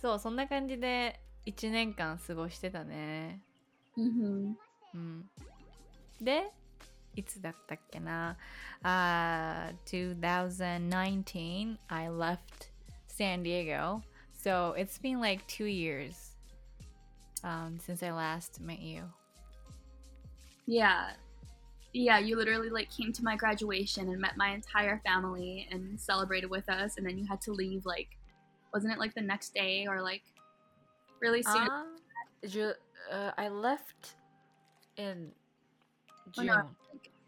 [0.00, 3.40] そうそんな感じで1年間過ごしてたね
[3.96, 4.54] Mm-hmm.
[4.94, 5.30] うん
[6.20, 6.50] で
[7.14, 8.38] いつだったっけな
[8.82, 10.08] あ、uh,
[10.88, 12.38] 2019 I left
[13.06, 14.00] San Diego
[14.32, 16.32] so it's been like two years
[17.44, 19.04] um, since I last met you
[20.66, 21.16] Yeah.
[21.92, 26.48] Yeah, you literally like came to my graduation and met my entire family and celebrated
[26.48, 28.08] with us, and then you had to leave like,
[28.72, 30.22] wasn't it like the next day or like
[31.20, 31.68] really soon?
[31.68, 31.84] Uh,
[32.46, 32.72] ju-
[33.10, 34.14] uh, I left
[34.96, 35.32] in
[36.32, 36.50] June.
[36.50, 36.70] Oh, no,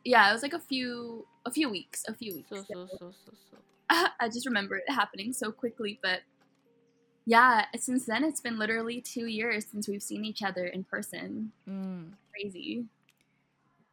[0.04, 2.50] yeah, it was like a few a few weeks, a few weeks.
[2.50, 3.56] So so so so so.
[4.20, 6.20] I just remember it happening so quickly, but
[7.26, 11.52] yeah, since then it's been literally two years since we've seen each other in person.
[11.68, 12.12] Mm.
[12.30, 12.84] Crazy.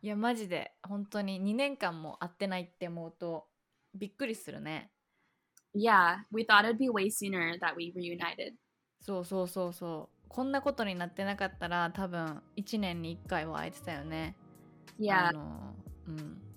[0.01, 3.45] いやマジで本当に2年間も会ってないって思うと
[3.93, 4.91] びっくりするね。
[5.75, 8.53] Yeah, we thought it'd be way sooner that we reunited.
[8.99, 10.27] そうそうそうそう。
[10.27, 14.35] こんなことになってなかったら多分1年に1回は会えてたよね。
[14.99, 15.75] Yeah, あの
[16.07, 16.50] うん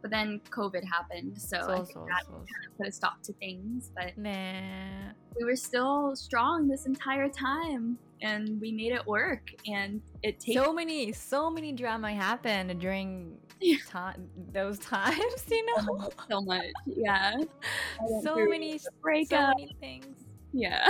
[0.00, 2.92] But then COVID happened, so, so I think so, that so, kind of put a
[2.92, 3.90] stop to things.
[3.96, 5.10] But nah.
[5.36, 9.50] we were still strong this entire time, and we made it work.
[9.66, 13.76] And it takes so many, so many drama happened during yeah.
[13.88, 14.14] ta-
[14.52, 15.44] those times.
[15.50, 17.34] You know, so much, yeah.
[18.22, 20.28] so many breakups, so many things.
[20.52, 20.88] Yeah.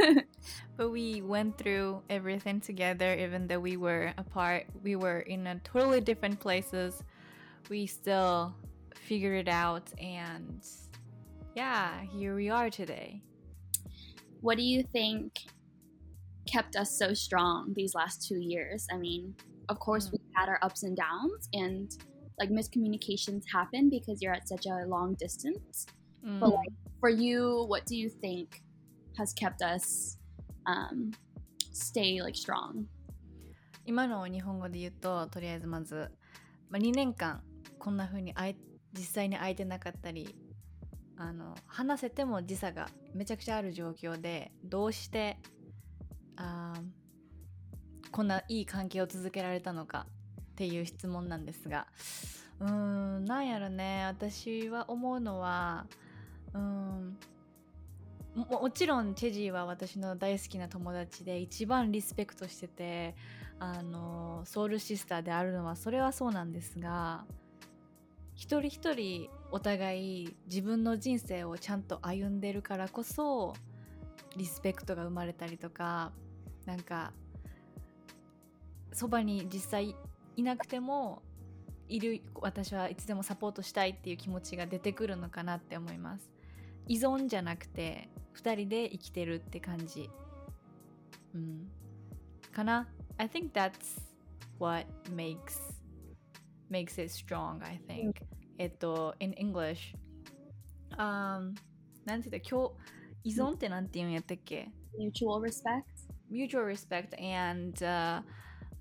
[0.76, 4.66] but we went through everything together, even though we were apart.
[4.82, 7.02] We were in a totally different places
[7.69, 8.53] We still
[8.95, 10.61] figured it out, and
[11.55, 13.21] yeah, here we are today.
[14.41, 15.31] what do you think
[16.45, 18.85] kept us so strong these last two years?
[18.91, 19.33] I mean,
[19.69, 20.11] of course, Mm.
[20.13, 21.89] we had our ups and downs, and
[22.39, 25.85] like miscommunications happen because you're at such a long distance.
[26.25, 26.39] Mm.
[26.41, 28.61] But like for you, what do you think
[29.17, 30.17] has kept us
[30.65, 31.11] um,
[31.71, 32.87] stay like strong?
[33.85, 36.09] 今のを日本語で言うととりあえずまず、
[36.69, 37.41] まあ、2年間
[37.88, 38.56] こんな風に会え
[38.92, 40.36] 実際に会えてなかったり
[41.16, 45.38] あの話せても時差がめちゃくちゃある状況でどうして
[46.36, 46.74] あ
[48.12, 50.04] こんないい関係を続けられたのか
[50.38, 51.86] っていう質問なんですが
[52.60, 52.70] うー
[53.20, 54.04] んなんやろね。
[54.04, 55.86] 私は思うのは
[56.52, 57.16] うん
[58.34, 63.14] ももちろんチェジーは私の大好きな友達で一番リスペクトしてて
[63.58, 67.24] あのソウルシスターであるのはそれはそうなんですが
[68.38, 73.52] 一人一人お互い自分の人生をちゃんと歩んでるからこそ
[74.36, 76.12] リスペクトが生まれたりとか
[76.64, 77.12] なんか
[78.92, 79.96] そばに実際
[80.36, 81.20] いなくても
[81.88, 86.30] いる私はいつでもサポートしたいっていう気持ちが出てくるのかなって思います。
[86.86, 90.08] 依存じゃなくて2人で生きてるって感じ。
[91.34, 91.68] うん。
[92.52, 93.72] かな？I think that's
[94.60, 95.78] what makes
[96.70, 98.14] makes it strong I think、
[98.57, 99.95] えっと in English
[100.97, 101.55] um
[102.05, 102.69] なんて言った今
[103.23, 105.83] 日依存ってなんて言うんやったっけ Mutual respect.
[106.29, 108.23] mutual respect and、uh,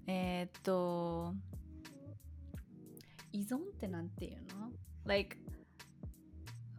[0.07, 1.35] えーっと
[3.33, 4.71] 依存ってなんていうの
[5.07, 5.37] like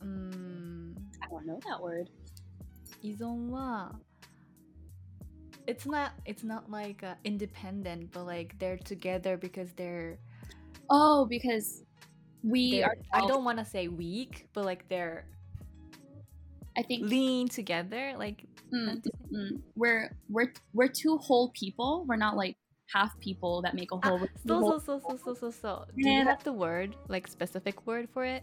[0.02, 2.08] うーん I don't know that word.
[3.02, 4.00] 依存は
[5.66, 10.18] it's not it's not like uh, independent but like they're together because they're,
[10.90, 11.84] Oh, because
[12.43, 15.25] we are I don't want to say weak, but like they're
[16.77, 22.05] I think lean together like mm, mm, we're we're we're two whole people.
[22.07, 22.57] We're not like
[22.93, 24.21] half people that make a ah, whole.
[24.23, 25.85] Ah, so, whole so so so so so so.
[25.97, 28.43] Do you have the word like specific word for it?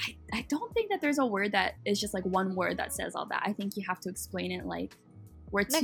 [0.00, 2.92] I, I don't think that there's a word that is just like one word that
[2.92, 3.42] says all that.
[3.44, 4.96] I think you have to explain it like
[5.50, 5.80] we're two.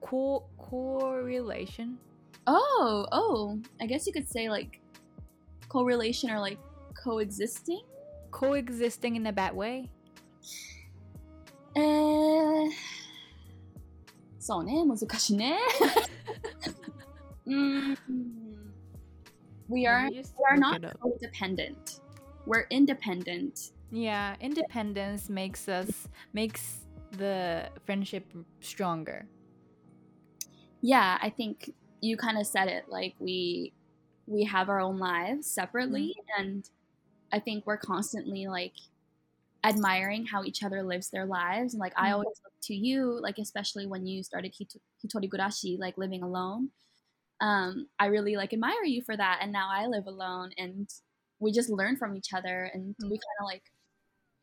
[0.00, 1.98] Co- correlation.
[2.46, 3.60] Oh, oh.
[3.80, 4.80] I guess you could say like
[5.69, 6.57] correlation or like
[7.03, 7.81] coexisting.
[8.31, 9.89] coexisting in a bad way
[11.75, 12.69] えー、
[14.39, 15.57] そうね、難しいね。
[17.47, 17.97] mm,
[19.69, 20.99] we are Let me just we are look not it up.
[21.01, 22.01] codependent.
[22.45, 23.71] We're independent.
[23.91, 26.85] Yeah, independence makes us makes
[27.17, 28.25] the friendship
[28.61, 29.25] stronger.
[30.81, 32.85] Yeah, I think you kind of said it.
[32.87, 33.73] Like we
[34.28, 36.42] we have our own lives separately mm-hmm.
[36.42, 36.70] and
[37.32, 38.74] i think we're constantly like
[39.64, 42.06] admiring how each other lives their lives and like mm-hmm.
[42.06, 46.70] i always look to you like especially when you started Hito- like living alone
[47.40, 50.88] um i really like admire you for that and now i live alone and
[51.40, 53.10] we just learn from each other and mm-hmm.
[53.10, 53.62] we kind of like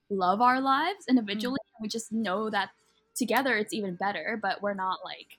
[0.09, 1.17] love our lives mm-hmm.
[1.17, 2.69] individually we just know that
[3.15, 5.37] together it's even better but we're not like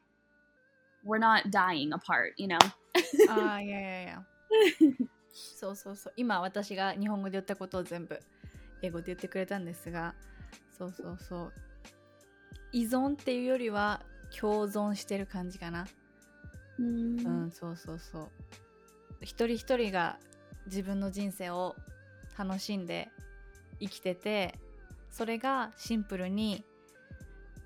[1.04, 2.58] we're not dying apart you know
[2.96, 4.18] uh, yeah yeah yeah
[5.32, 6.12] そうそうそう。
[6.16, 8.18] 今私が日本語で言ったことを全部
[8.82, 10.14] 英語で言ってくれたんですが
[10.76, 11.52] そうそうそう。
[12.72, 14.02] 依存っていうよりは
[14.38, 15.86] 共存してる感じかな。
[16.78, 17.50] うん。
[17.50, 18.30] そうそうそう。
[19.22, 20.18] 一人一人が
[20.66, 21.76] 自分の人生を
[22.38, 23.10] 楽しんで
[23.80, 24.58] 生きてて
[25.10, 26.64] それがシンプルに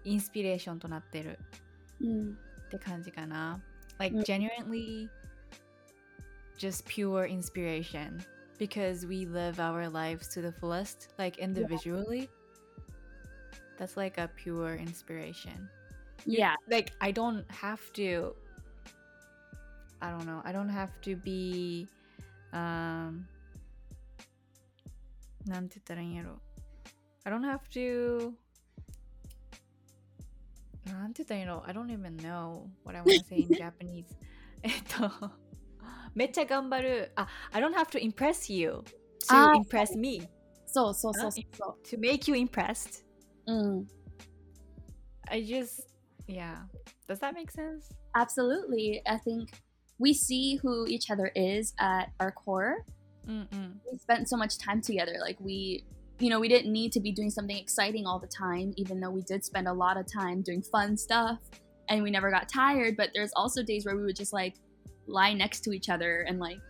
[0.05, 1.39] インスピレーションとなってる
[2.01, 2.39] うん。
[2.67, 3.61] って感じかな。
[3.99, 5.09] Like うん genuinely
[6.60, 8.24] just pure inspiration
[8.58, 12.30] because we live our lives to the fullest, like individually.
[13.78, 15.70] That's like a pure inspiration.
[16.26, 16.56] Yeah.
[16.70, 18.36] Like I don't have to
[20.02, 20.42] I don't know.
[20.46, 21.88] I don't have to be
[22.54, 23.28] um
[25.46, 26.40] なんて言ったらいいんやろ
[27.24, 28.34] I don't have to
[30.86, 34.06] なんて言ったらいいの I don't even know what I want to say in Japanese
[34.64, 35.32] えっと
[36.14, 38.84] めっちゃ頑張るあ I don't have to impress you
[39.30, 40.28] あ to ー impress me
[40.68, 43.04] そうそうそうそうそ to make you impressed
[43.48, 43.54] う。
[43.54, 43.88] うん。
[45.28, 45.88] I just
[46.28, 46.56] yeah
[47.08, 49.02] does that make sense Absolutely.
[49.06, 49.50] I think
[50.00, 52.84] we see who each other is at our core.
[53.28, 55.20] うんうん We spent so much time together.
[55.20, 55.86] Like we
[56.20, 59.10] you know, we didn't need to be doing something exciting all the time, even though
[59.10, 61.40] we did spend a lot of time doing fun stuff
[61.90, 62.96] and we never got tired.
[62.96, 64.56] But there's also days where we would just like
[65.11, 66.61] lie next to each other and like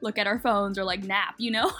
[0.00, 1.70] look at our phones or like nap, you know?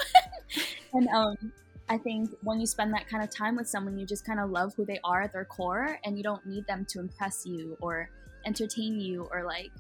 [0.92, 1.52] and um,
[1.88, 4.50] I think when you spend that kind of time with someone, you just kind of
[4.50, 7.76] love who they are at their core and you don't need them to impress you
[7.80, 8.08] or
[8.46, 9.70] entertain you or like,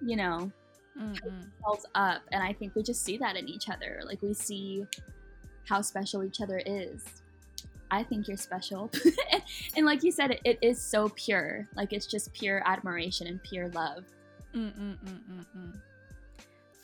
[0.00, 0.50] you know,
[0.98, 1.70] mm-hmm.
[1.94, 2.22] up.
[2.32, 4.00] And I think we just see that in each other.
[4.04, 4.84] Like we see
[5.68, 7.04] how special each other is.
[7.90, 8.90] I think you're special.
[9.32, 9.42] and,
[9.76, 11.66] and, like you said, it, it is so pure.
[11.74, 14.04] Like it's just pure admiration and pure love.
[14.54, 15.82] うんうんうんうんうん。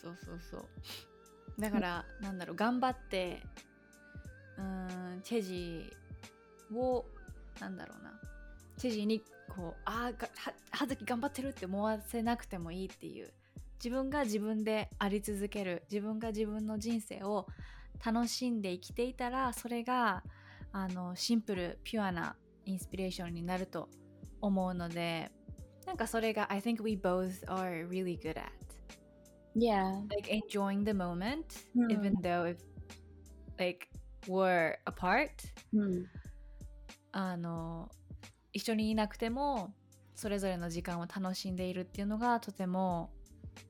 [0.01, 1.61] そうそうそう。
[1.61, 3.41] だからなんだろう頑張って
[4.57, 5.93] うーんチェジ
[6.73, 7.05] を
[7.59, 8.13] なんだろうな。
[8.77, 13.31] チェジにこうあーがは葉月頑張ってるって思わせなくてもいいっていう。
[13.83, 15.83] 自分が自分であり続ける。
[15.89, 17.47] 自分が自分の人生を
[18.05, 20.23] 楽しんで生きていたらそれが
[20.71, 23.89] あのシンプルピュアなインスピレーションになると
[24.41, 25.31] 思うので
[25.87, 28.51] なんかそれが I think we both are really good at.
[29.55, 30.01] Yeah.
[30.09, 31.45] Like enjoying the moment
[31.75, 32.57] うん even though if
[33.57, 33.87] like
[34.27, 35.29] we're apart.
[35.73, 36.05] うん
[37.13, 37.89] あの
[38.51, 39.73] 一緒にいなくても
[40.13, 43.11] それぞれの時間を楽しんでいるっていうのがとても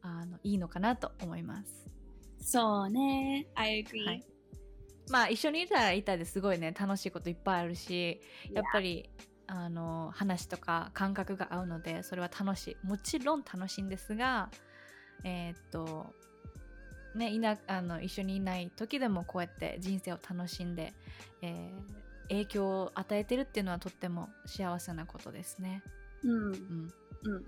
[0.02, 1.88] あのいいのかなと思います。
[2.40, 3.48] そうね。
[3.54, 4.06] I agree.
[4.06, 4.24] はい。
[5.10, 8.20] まあ一緒にいたらいたですごいね楽しいこといっぱいあるし
[8.52, 9.10] やっぱり
[9.48, 14.50] あの話とか感覚が合うのでそれは楽しいもちろん楽しいんですが
[15.24, 16.14] えーっと
[17.16, 20.94] ねいなあの一緒にいない時でもこうやって人生を楽しんで、
[21.42, 25.82] えー影響を与えてるっていうのはとっても幸せなことですね。
[26.24, 27.46] うんうんうん。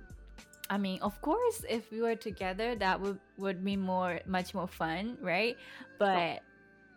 [0.71, 4.67] I mean, of course, if we were together, that would would be more, much more
[4.67, 5.57] fun, right?
[5.97, 6.41] But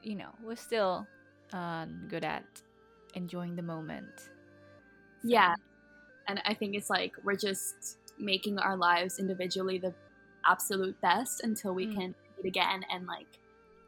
[0.03, 1.07] you know, we're still
[1.53, 2.45] um, good at
[3.15, 4.31] enjoying the moment.
[5.22, 5.56] So, Yeah.
[6.28, 9.94] and i think it's like we're just making our lives individually the
[10.46, 11.94] absolute best until we Mm.
[11.96, 13.28] can meet again and like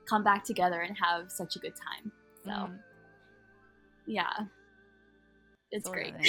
[0.05, 2.11] come back together and have such a good time
[2.43, 2.79] so うん、
[4.07, 4.47] yeah
[5.71, 6.23] it's そうだ great ね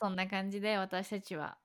[0.00, 1.58] そんな感じで私たちは、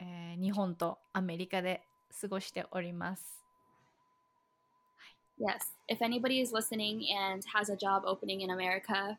[0.00, 1.82] えー日本とアメリカで
[2.20, 3.42] 過ごしております。
[5.40, 9.18] yes if anybody is listening and has a job opening in america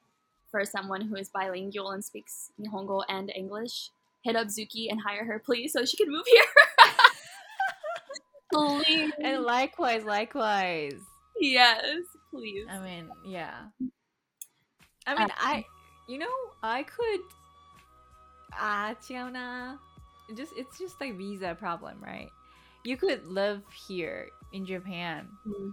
[0.55, 3.91] for someone who is bilingual and speaks Nihongo and English.
[4.23, 6.45] Hit up Zuki and hire her, please, so she can move here.
[8.85, 9.13] please.
[9.21, 11.01] And likewise, likewise.
[11.41, 11.83] Yes,
[12.31, 12.67] please.
[12.71, 13.63] I mean, yeah.
[15.09, 15.65] I mean, uh, I,
[16.09, 17.21] you know, I could.
[18.53, 19.77] Ah, Chiona.
[20.37, 22.31] Just it's just like visa problem, right?
[22.85, 25.71] You could live here in Japan, mm-hmm.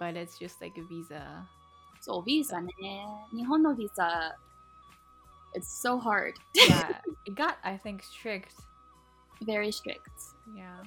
[0.00, 1.46] but it's just like a visa
[2.03, 2.71] そう、ビザね。
[3.35, 4.35] 日本のビザ、
[5.55, 6.33] it's so hard.
[6.55, 8.53] Yeah, it got I think strict.
[9.41, 9.99] Very strict.
[10.55, 10.81] Yeah,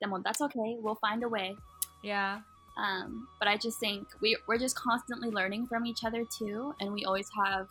[0.00, 0.76] でも、that's okay.
[0.82, 1.56] We'll find a way.
[2.02, 2.40] yeah,
[2.76, 6.74] Um, but I just think we, we're just constantly learning from each other too.
[6.80, 7.68] And we always have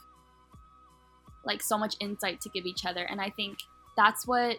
[1.46, 3.04] like so much insight to give each other.
[3.04, 3.58] And I think
[3.98, 4.58] that's what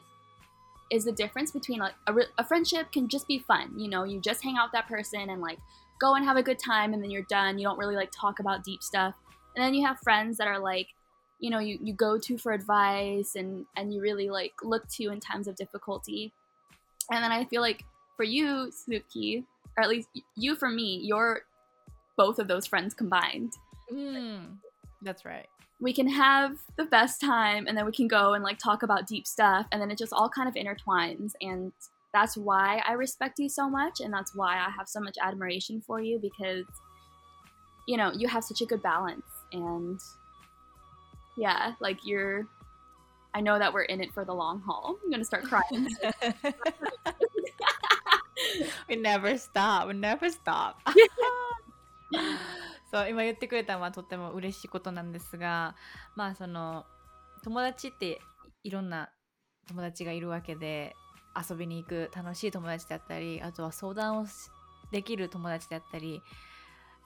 [0.91, 3.73] is the difference between like a, re- a friendship can just be fun.
[3.79, 5.59] You know, you just hang out with that person and like
[6.00, 7.58] go and have a good time and then you're done.
[7.60, 9.14] You don't really like talk about deep stuff.
[9.56, 10.88] And then you have friends that are like
[11.42, 15.06] you know you, you go to for advice and and you really like look to
[15.10, 16.34] in times of difficulty
[17.10, 17.86] and then i feel like
[18.18, 19.46] for you suki
[19.78, 21.44] or at least you for me you're
[22.18, 23.54] both of those friends combined
[23.90, 24.58] Mm,
[25.02, 25.48] that's right.
[25.80, 29.08] we can have the best time and then we can go and like talk about
[29.08, 31.72] deep stuff and then it just all kind of intertwines and
[32.13, 35.83] that's why I respect you so much and that's why I have so much admiration
[35.87, 36.67] for you because
[37.87, 39.99] you know you have such a good balance and
[41.37, 42.47] yeah like you're
[43.35, 45.89] I know that we're in it for the long haul I'm gonna start crying
[48.89, 49.89] we never stop.
[49.89, 50.77] We never stop.
[52.93, 55.75] そう今言ってくれたのはとっても嬉しいことなんですが
[56.15, 56.87] まあその
[57.43, 58.21] 友達って
[58.63, 59.11] いろんな
[59.67, 60.95] 友達がいるわけで
[61.36, 64.26] 遊びに行く楽しい友達だったりあとは相談を
[64.92, 66.22] できる友達だったり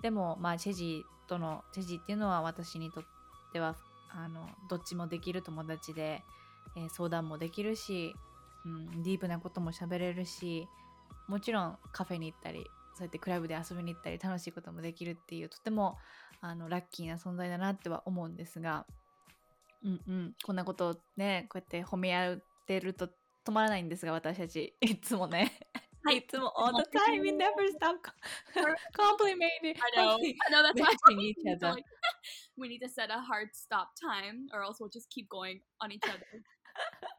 [0.01, 3.03] でもまあチェジーとのチェジーっていうのは私にとっ
[3.51, 3.75] ては
[4.09, 6.23] あのどっちもできる友達で、
[6.75, 8.15] えー相談もできるし、
[8.65, 10.67] うん、ディープなことも喋れるし
[11.27, 12.65] もちろんカフェに行ったり
[12.95, 15.97] そうやってクラブで遊びに行ったり楽しいこともできるっていうとても
[16.41, 18.85] あのラッキーな存在だなっては思うんですが、
[19.83, 23.09] うんうん、こんなことをねこうやって褒め合ってると
[23.44, 25.58] 止まらないんですが私たちいつもね、
[26.02, 27.96] はいいつも all the time we never stop
[28.96, 31.84] complimenting I know I know that's why mentioning each other Like,
[32.56, 35.92] we need to set a hard stop time or else we'll just keep going on
[35.92, 36.42] each other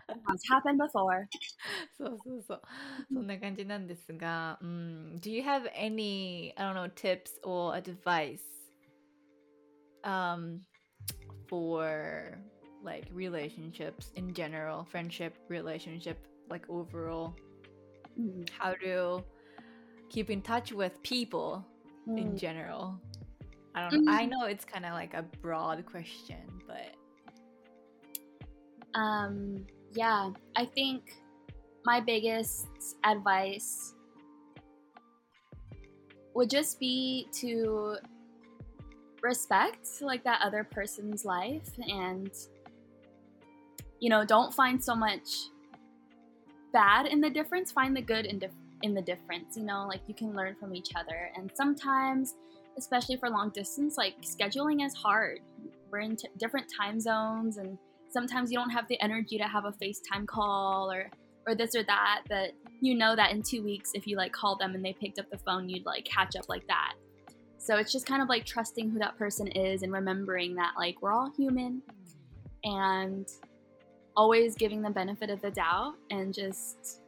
[0.10, 1.28] it has happened before
[1.97, 2.62] そうそうそう
[3.14, 8.39] そんな感じなんですが、うん、Do you have any I don't know tips or advice
[10.04, 10.62] um
[11.47, 12.39] for
[12.85, 16.18] like relationships in general friendship relationship
[16.49, 17.35] like overall.
[18.59, 19.24] How to
[20.11, 21.64] keep in touch with people
[22.16, 23.01] in general.
[23.74, 24.12] I don't know.
[24.12, 24.30] I Mm.
[24.30, 26.95] know it's kind of like a broad question but
[28.95, 31.16] Um, yeah, I think
[31.85, 32.68] my biggest
[33.05, 33.95] advice
[36.35, 37.97] would just be to
[39.22, 42.30] respect like that other person's life and
[44.05, 45.49] you know, don't find so much
[46.75, 48.51] bad in the difference, find the good in dif-
[48.83, 52.35] in the difference, you know, like you can learn from each other and sometimes
[52.77, 55.39] especially for long distance like scheduling is hard.
[55.91, 57.79] We're in t- different time zones and
[58.11, 61.11] sometimes you don't have the energy to have a FaceTime call or
[61.47, 62.51] or this or that but
[62.83, 65.31] you know that in 2 weeks if you like called them and they picked up
[65.31, 66.93] the phone you'd like catch up like that.
[67.57, 71.01] So it's just kind of like trusting who that person is and remembering that like
[71.01, 71.81] we're all human
[72.65, 73.27] and
[74.17, 77.01] always giving the benefit of the doubt and just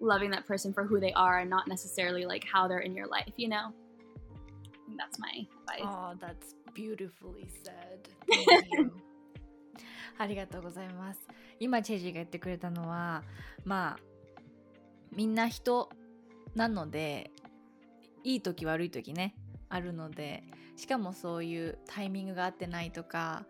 [0.00, 3.06] loving that person for who they are and not necessarily like how they're in your
[3.06, 3.72] life, you know?
[4.96, 5.84] That's my advice.
[5.84, 8.10] Oh, that's beautifully said.
[10.18, 11.20] ありがとうございます。
[11.58, 13.22] 今、チェジーが言ってくれたのは、
[13.64, 14.02] まあ、
[15.10, 15.88] みんな人
[16.54, 17.30] なので、
[18.24, 19.34] いい時悪い時ね、
[19.68, 20.44] あるので、
[20.76, 23.44] しかもそういうタイミングが合ってないとか、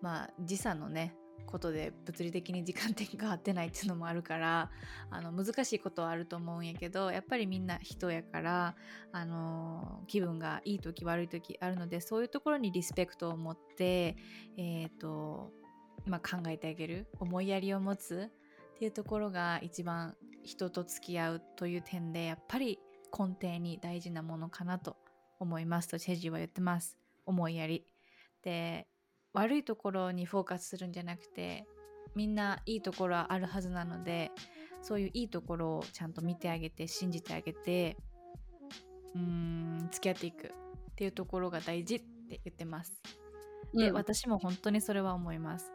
[0.00, 1.14] まあ、時差のね、
[1.46, 4.70] ことで物理的に時間的が合ってないっていうのもあるから
[5.10, 8.76] あの難しいことはあると思うんやけどやっぱりみんな人やから
[9.12, 14.16] あの気分がいい時悪い時あるのでそういうところにリスペクトを持って、
[14.56, 15.52] えーと
[16.06, 18.30] まあ、考えてあげる思いやりを持つ
[18.74, 20.14] っていうところが一番
[20.44, 22.78] 人と付き合うという点でやっぱり
[23.16, 24.96] 根底に大事なものかなと
[25.40, 26.96] 思いますとチェジーは言ってます。
[27.26, 27.84] 思いやり。
[28.42, 28.87] で
[29.32, 31.66] 悪いところにフォーカスするんじゃなくて
[32.14, 34.30] みんないいところはあるはずなので
[34.82, 37.96] そういういいところをちゃんと見てあげて信じてあげて
[39.14, 40.50] うーん付き合っていくっ
[40.96, 43.00] ていうところが大事って言ってます。
[43.74, 45.70] で、うん私も本当にそれは思います。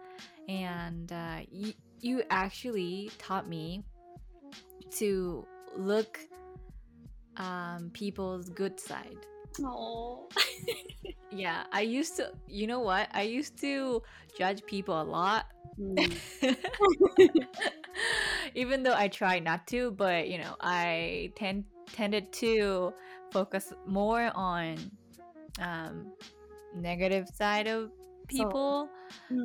[0.47, 3.83] And、uh, you, you actually taught me
[4.99, 5.45] to
[5.77, 6.19] look
[7.37, 9.19] um, people's good side.
[11.35, 13.09] Yeah, I used to, you know what?
[13.11, 14.03] I used to
[14.37, 15.45] judge people a lot.
[18.55, 22.93] Even though I try not to, but you know, I tend tended to
[23.31, 24.77] focus more on
[25.59, 26.11] um,
[26.75, 27.89] negative side of
[28.27, 28.89] people.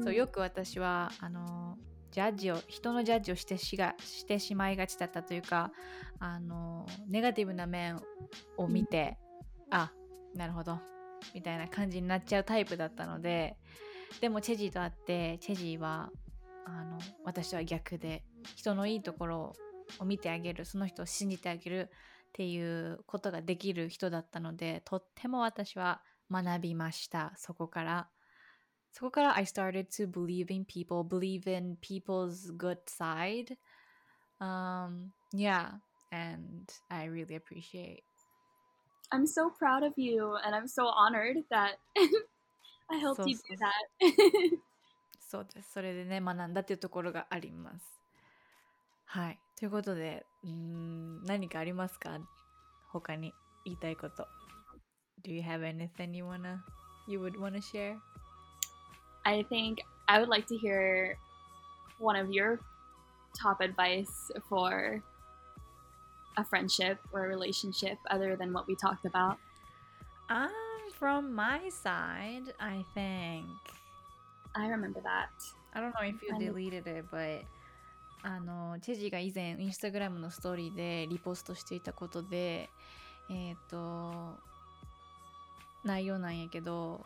[0.02, 1.78] そうよく私はあの
[2.10, 5.72] ジャッジを人のジャッジをしてしがしてしまいがちだったというか
[6.20, 8.00] あのネガティブな面
[8.56, 9.16] を見て、
[9.70, 9.92] あ
[10.34, 10.78] なるほど
[11.34, 13.56] みたいな感じになっちゃうタイプだったので
[14.20, 16.10] でもチェジーと会ってチェジーは
[16.64, 18.24] あの私とは逆で
[18.56, 19.52] 人のいいところ
[19.98, 21.88] を見てあげるその人を信じてあげる
[22.28, 28.08] っていうことができる人だったのでとっても私は学びましたそこから
[28.92, 33.56] そこから I started to believe in people, believe in people's good side.
[34.40, 35.72] Um, yeah,
[36.10, 38.07] and I really appreciate.
[39.11, 41.77] I'm so proud of you, and I'm so honored that
[42.89, 44.59] I helped you do that.
[45.19, 45.71] そうです。
[45.73, 48.01] それでね、学んだっていうところがあります。
[49.05, 49.39] はい。
[49.55, 52.19] ということで、うーん、何かありますか
[52.91, 53.33] 他に
[53.65, 54.27] 言いたいこと。
[55.23, 56.59] Do you have anything you wanna,
[57.07, 57.97] you would wanna share?
[59.23, 61.17] I think I would like to hear
[61.99, 62.59] one of your
[63.39, 65.01] top advice for
[66.38, 69.38] a friendship or a relationship other than what we talked about.
[70.30, 70.50] Um,
[70.98, 73.46] from my side, I think
[74.54, 75.30] I remember that.
[75.74, 77.44] I don't know if you deleted it, but
[78.22, 82.68] あのチェジーが以前インスタグラムのストーリーでリポストしていたことで
[83.30, 84.36] えっ、と
[85.84, 87.04] 内容なんやけど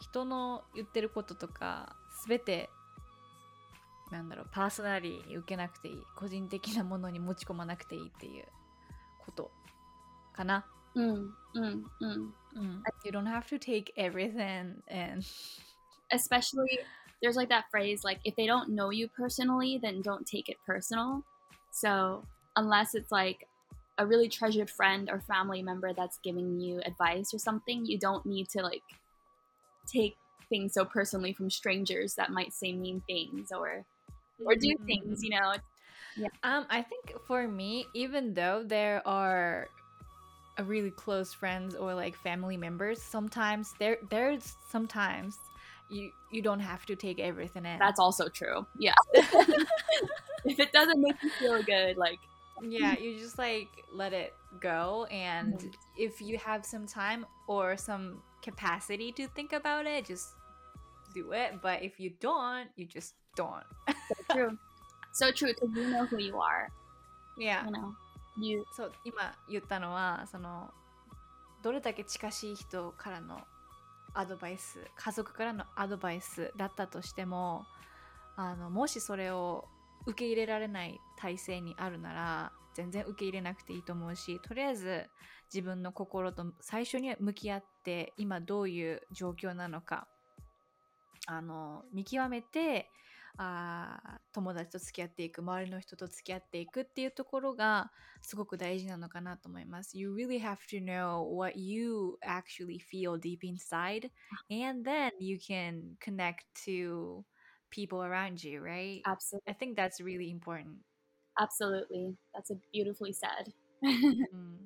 [0.00, 1.94] 人の言ってることとか
[2.26, 2.70] 全て
[4.11, 8.45] なんだろうパーソナリーに受けなくていい個人的なものに持ち込まなくていいっていう
[9.25, 9.51] こと
[10.33, 10.65] かな。
[10.95, 12.31] Mm, mm, mm.
[12.55, 15.25] うん、you don't have to take everything and
[16.11, 16.79] Especially,
[17.21, 20.57] there's like that phrase like, if they don't know you personally, then don't take it
[20.65, 21.23] personal.
[21.71, 22.23] So,
[22.55, 23.47] unless it's like
[23.97, 28.25] a really treasured friend or family member that's giving you advice or something, you don't
[28.25, 28.83] need to like
[29.91, 30.15] take
[30.47, 33.83] things so personally from strangers that might say mean things or
[34.44, 34.86] or do Mhm.
[34.86, 35.54] things, you know.
[36.16, 36.28] Yeah.
[36.42, 39.68] Um, I think for me, even though there are
[40.58, 45.38] a really close friends or like family members, sometimes there there's sometimes
[45.88, 47.78] you you don't have to take everything in.
[47.78, 48.66] That's also true.
[48.78, 48.94] Yeah.
[50.44, 52.20] if it doesn't make you feel good, like
[52.62, 55.72] yeah, you just like let it go and Mhm.
[55.96, 60.34] if you have some time or some capacity to think about it, just
[61.12, 61.60] do it.
[61.62, 63.64] But if you don't, you just don't.
[63.86, 64.58] so true.
[65.12, 66.70] So true because you know who you are.
[67.36, 67.64] Yeah.
[67.64, 67.94] You know,
[68.38, 70.70] you そう今言ったのはその
[71.62, 73.40] どれだけ近しい人からの
[74.14, 77.66] アドバイス家族からのアドバイスだったとしても
[78.36, 79.64] あのもしそれを
[80.06, 85.10] 受け入れられない体制にあるなら全然受け入れなくていいと思うしとりあえず
[85.52, 90.06] 自分の心と最初に向き合って今どういう状況なのか
[91.30, 92.90] あの見極めて
[93.36, 99.96] あー友達と付き合っていく周りの人と付き合っていくっていうところがすごく大事なのかなと思います。
[99.96, 104.10] You really have to know what you actually feel deep inside
[104.50, 107.24] and then you can connect to
[107.70, 109.00] people around you, right?
[109.04, 110.78] absolutely, I think that's really important.
[111.38, 112.16] absolutely.
[112.34, 113.52] That's a beautifully said.
[114.32, 114.58] うん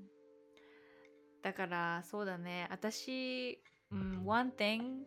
[1.42, 3.60] だからそうだね私、
[3.92, 5.04] うん、one thing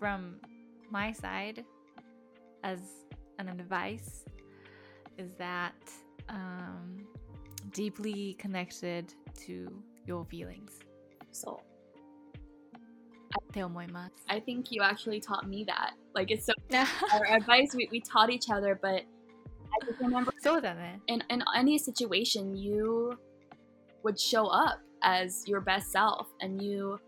[0.00, 0.40] from
[0.90, 1.64] my side
[2.62, 2.80] as
[3.38, 4.24] an advice
[5.18, 5.74] is that
[6.28, 7.06] um,
[7.72, 9.12] deeply connected
[9.46, 9.68] to
[10.06, 10.72] your feelings.
[11.32, 11.60] So,
[14.28, 15.92] I think you actually taught me that.
[16.14, 16.52] Like, it's so
[17.12, 20.96] our advice, we, we taught each other, but I just remember eh?
[21.08, 23.18] in, in any situation, you
[24.02, 26.98] would show up as your best self and you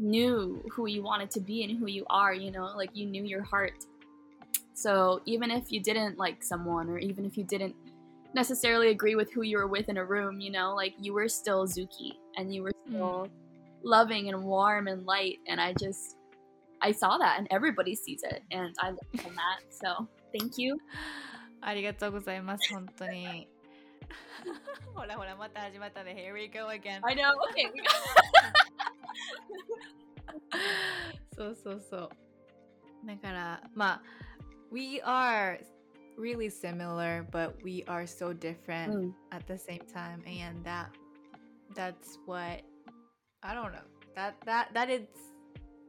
[0.00, 3.24] knew who you wanted to be and who you are you know like you knew
[3.24, 3.84] your heart
[4.74, 7.74] so even if you didn't like someone or even if you didn't
[8.34, 11.28] necessarily agree with who you were with in a room you know like you were
[11.28, 13.28] still zuki and you were still
[13.82, 16.16] loving and warm and light and i just
[16.82, 20.76] i saw that and everybody sees it and i learned from that so thank you
[21.62, 23.48] ありがとうございます本当に
[24.94, 27.82] ほらほらまた始まったね Here we go again i know okay we
[31.36, 32.10] そうそうそう。
[33.06, 34.02] だから、まあ、
[34.72, 35.60] we are
[36.18, 40.88] really similar, but we are so different うん at the same time, and that
[41.74, 42.64] that's what
[43.42, 43.82] I don't know.
[44.14, 45.06] That that that is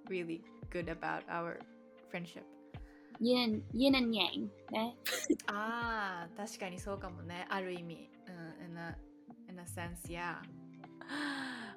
[0.10, 1.60] really good about our
[2.12, 2.44] friendship.
[3.20, 4.96] yin yin and yang ね
[5.48, 7.48] ああ、確かにそうかもね。
[7.50, 8.10] ある意味。
[8.72, 8.96] うん、in a
[9.50, 10.36] in a sense, yeah.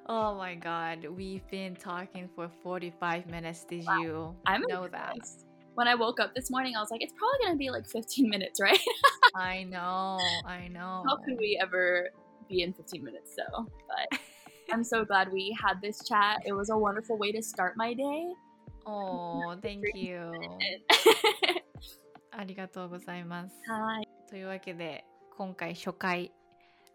[0.07, 3.65] Oh my god, we've been talking for 45 minutes.
[3.65, 4.01] Did Wow.
[4.01, 5.13] you I'm know that?
[5.15, 5.47] impressed.
[5.75, 8.27] when I woke up this morning I was like it's probably gonna be like 15
[8.29, 8.77] minutes right
[9.35, 11.03] I know, I know.
[11.07, 12.09] how could we ever
[12.49, 14.19] be in 15 minutes so but
[14.73, 17.93] I'm so glad we had this chat it was a wonderful way to start my
[17.93, 18.33] day
[18.85, 20.17] Oh, thank you.
[20.33, 21.61] And-
[22.31, 23.55] ありがとうございます。
[23.69, 25.05] はいというわけで、
[25.37, 26.31] 今回初回、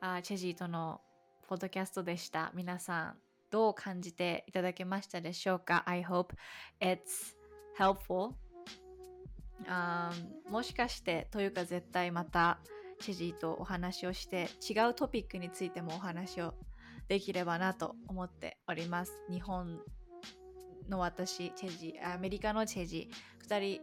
[0.04, 0.99] あチェジーとの
[1.47, 2.52] ポッドキャストでした。
[2.56, 3.18] 皆さん、
[3.52, 6.34] どう感じていただけましたでしょうか ?I hope
[6.80, 7.36] it's
[7.78, 8.34] helpful
[9.68, 10.12] あ
[10.49, 12.58] もしかしてというか絶対また
[12.99, 16.56] チェジーとお話をして違うトピックについてもお話を
[17.08, 19.82] できればなと思っております日本
[20.89, 23.82] の私チェジーアメリカのチェジー2人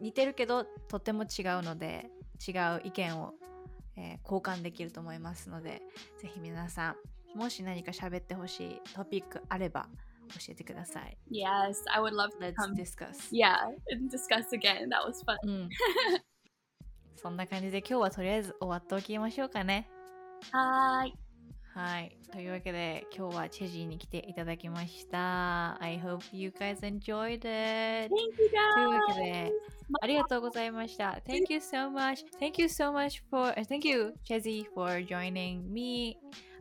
[0.00, 2.10] 似てるけどとても違うので
[2.44, 3.34] 違う意見を、
[3.96, 5.82] えー交換できると思いますので
[6.20, 6.96] ぜひ皆さ
[7.34, 9.88] んもし何か喋ってほしいトピックあれば
[10.34, 12.74] 教えてください Yes, I would love to come.
[12.74, 13.56] discuss Yeah,
[13.90, 14.88] and discuss again.
[14.88, 15.36] That was fun.
[15.44, 15.68] うん
[17.16, 19.88] そんな感じで今日はとりあえず終わっておきましょうかね
[20.52, 21.12] Hi.
[21.73, 22.17] はい。
[22.31, 25.81] というわけで、今日はチェジーに来ていただきました。
[25.81, 27.43] I hope you guys enjoyed it.
[27.45, 29.23] Thank you というわけ guys.
[29.45, 29.53] で、
[30.01, 31.21] ありがとうございました。
[31.27, 32.25] Thank you so much.
[32.39, 36.17] Thank you so much for, uh, thank you, Chezzy, for joining me.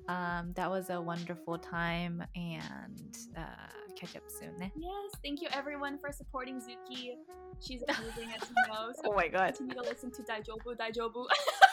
[0.09, 3.01] Um, that was a wonderful time and
[3.37, 3.43] uh,
[3.99, 4.72] catch up soon ね。
[4.76, 7.16] Yes, thank you everyone for supporting Zuki.
[7.61, 8.93] She's amazing at Timo.
[9.03, 9.55] So Oh my god.
[9.57, 11.24] continue to listen to Daijobu Daijobu.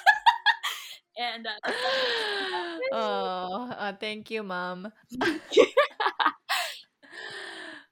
[1.19, 1.51] and uh,
[2.93, 4.93] oh, uh, thank you, mom.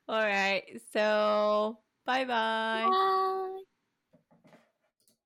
[0.08, 0.62] All right.
[0.92, 2.86] So, bye bye.
[2.88, 3.52] bye.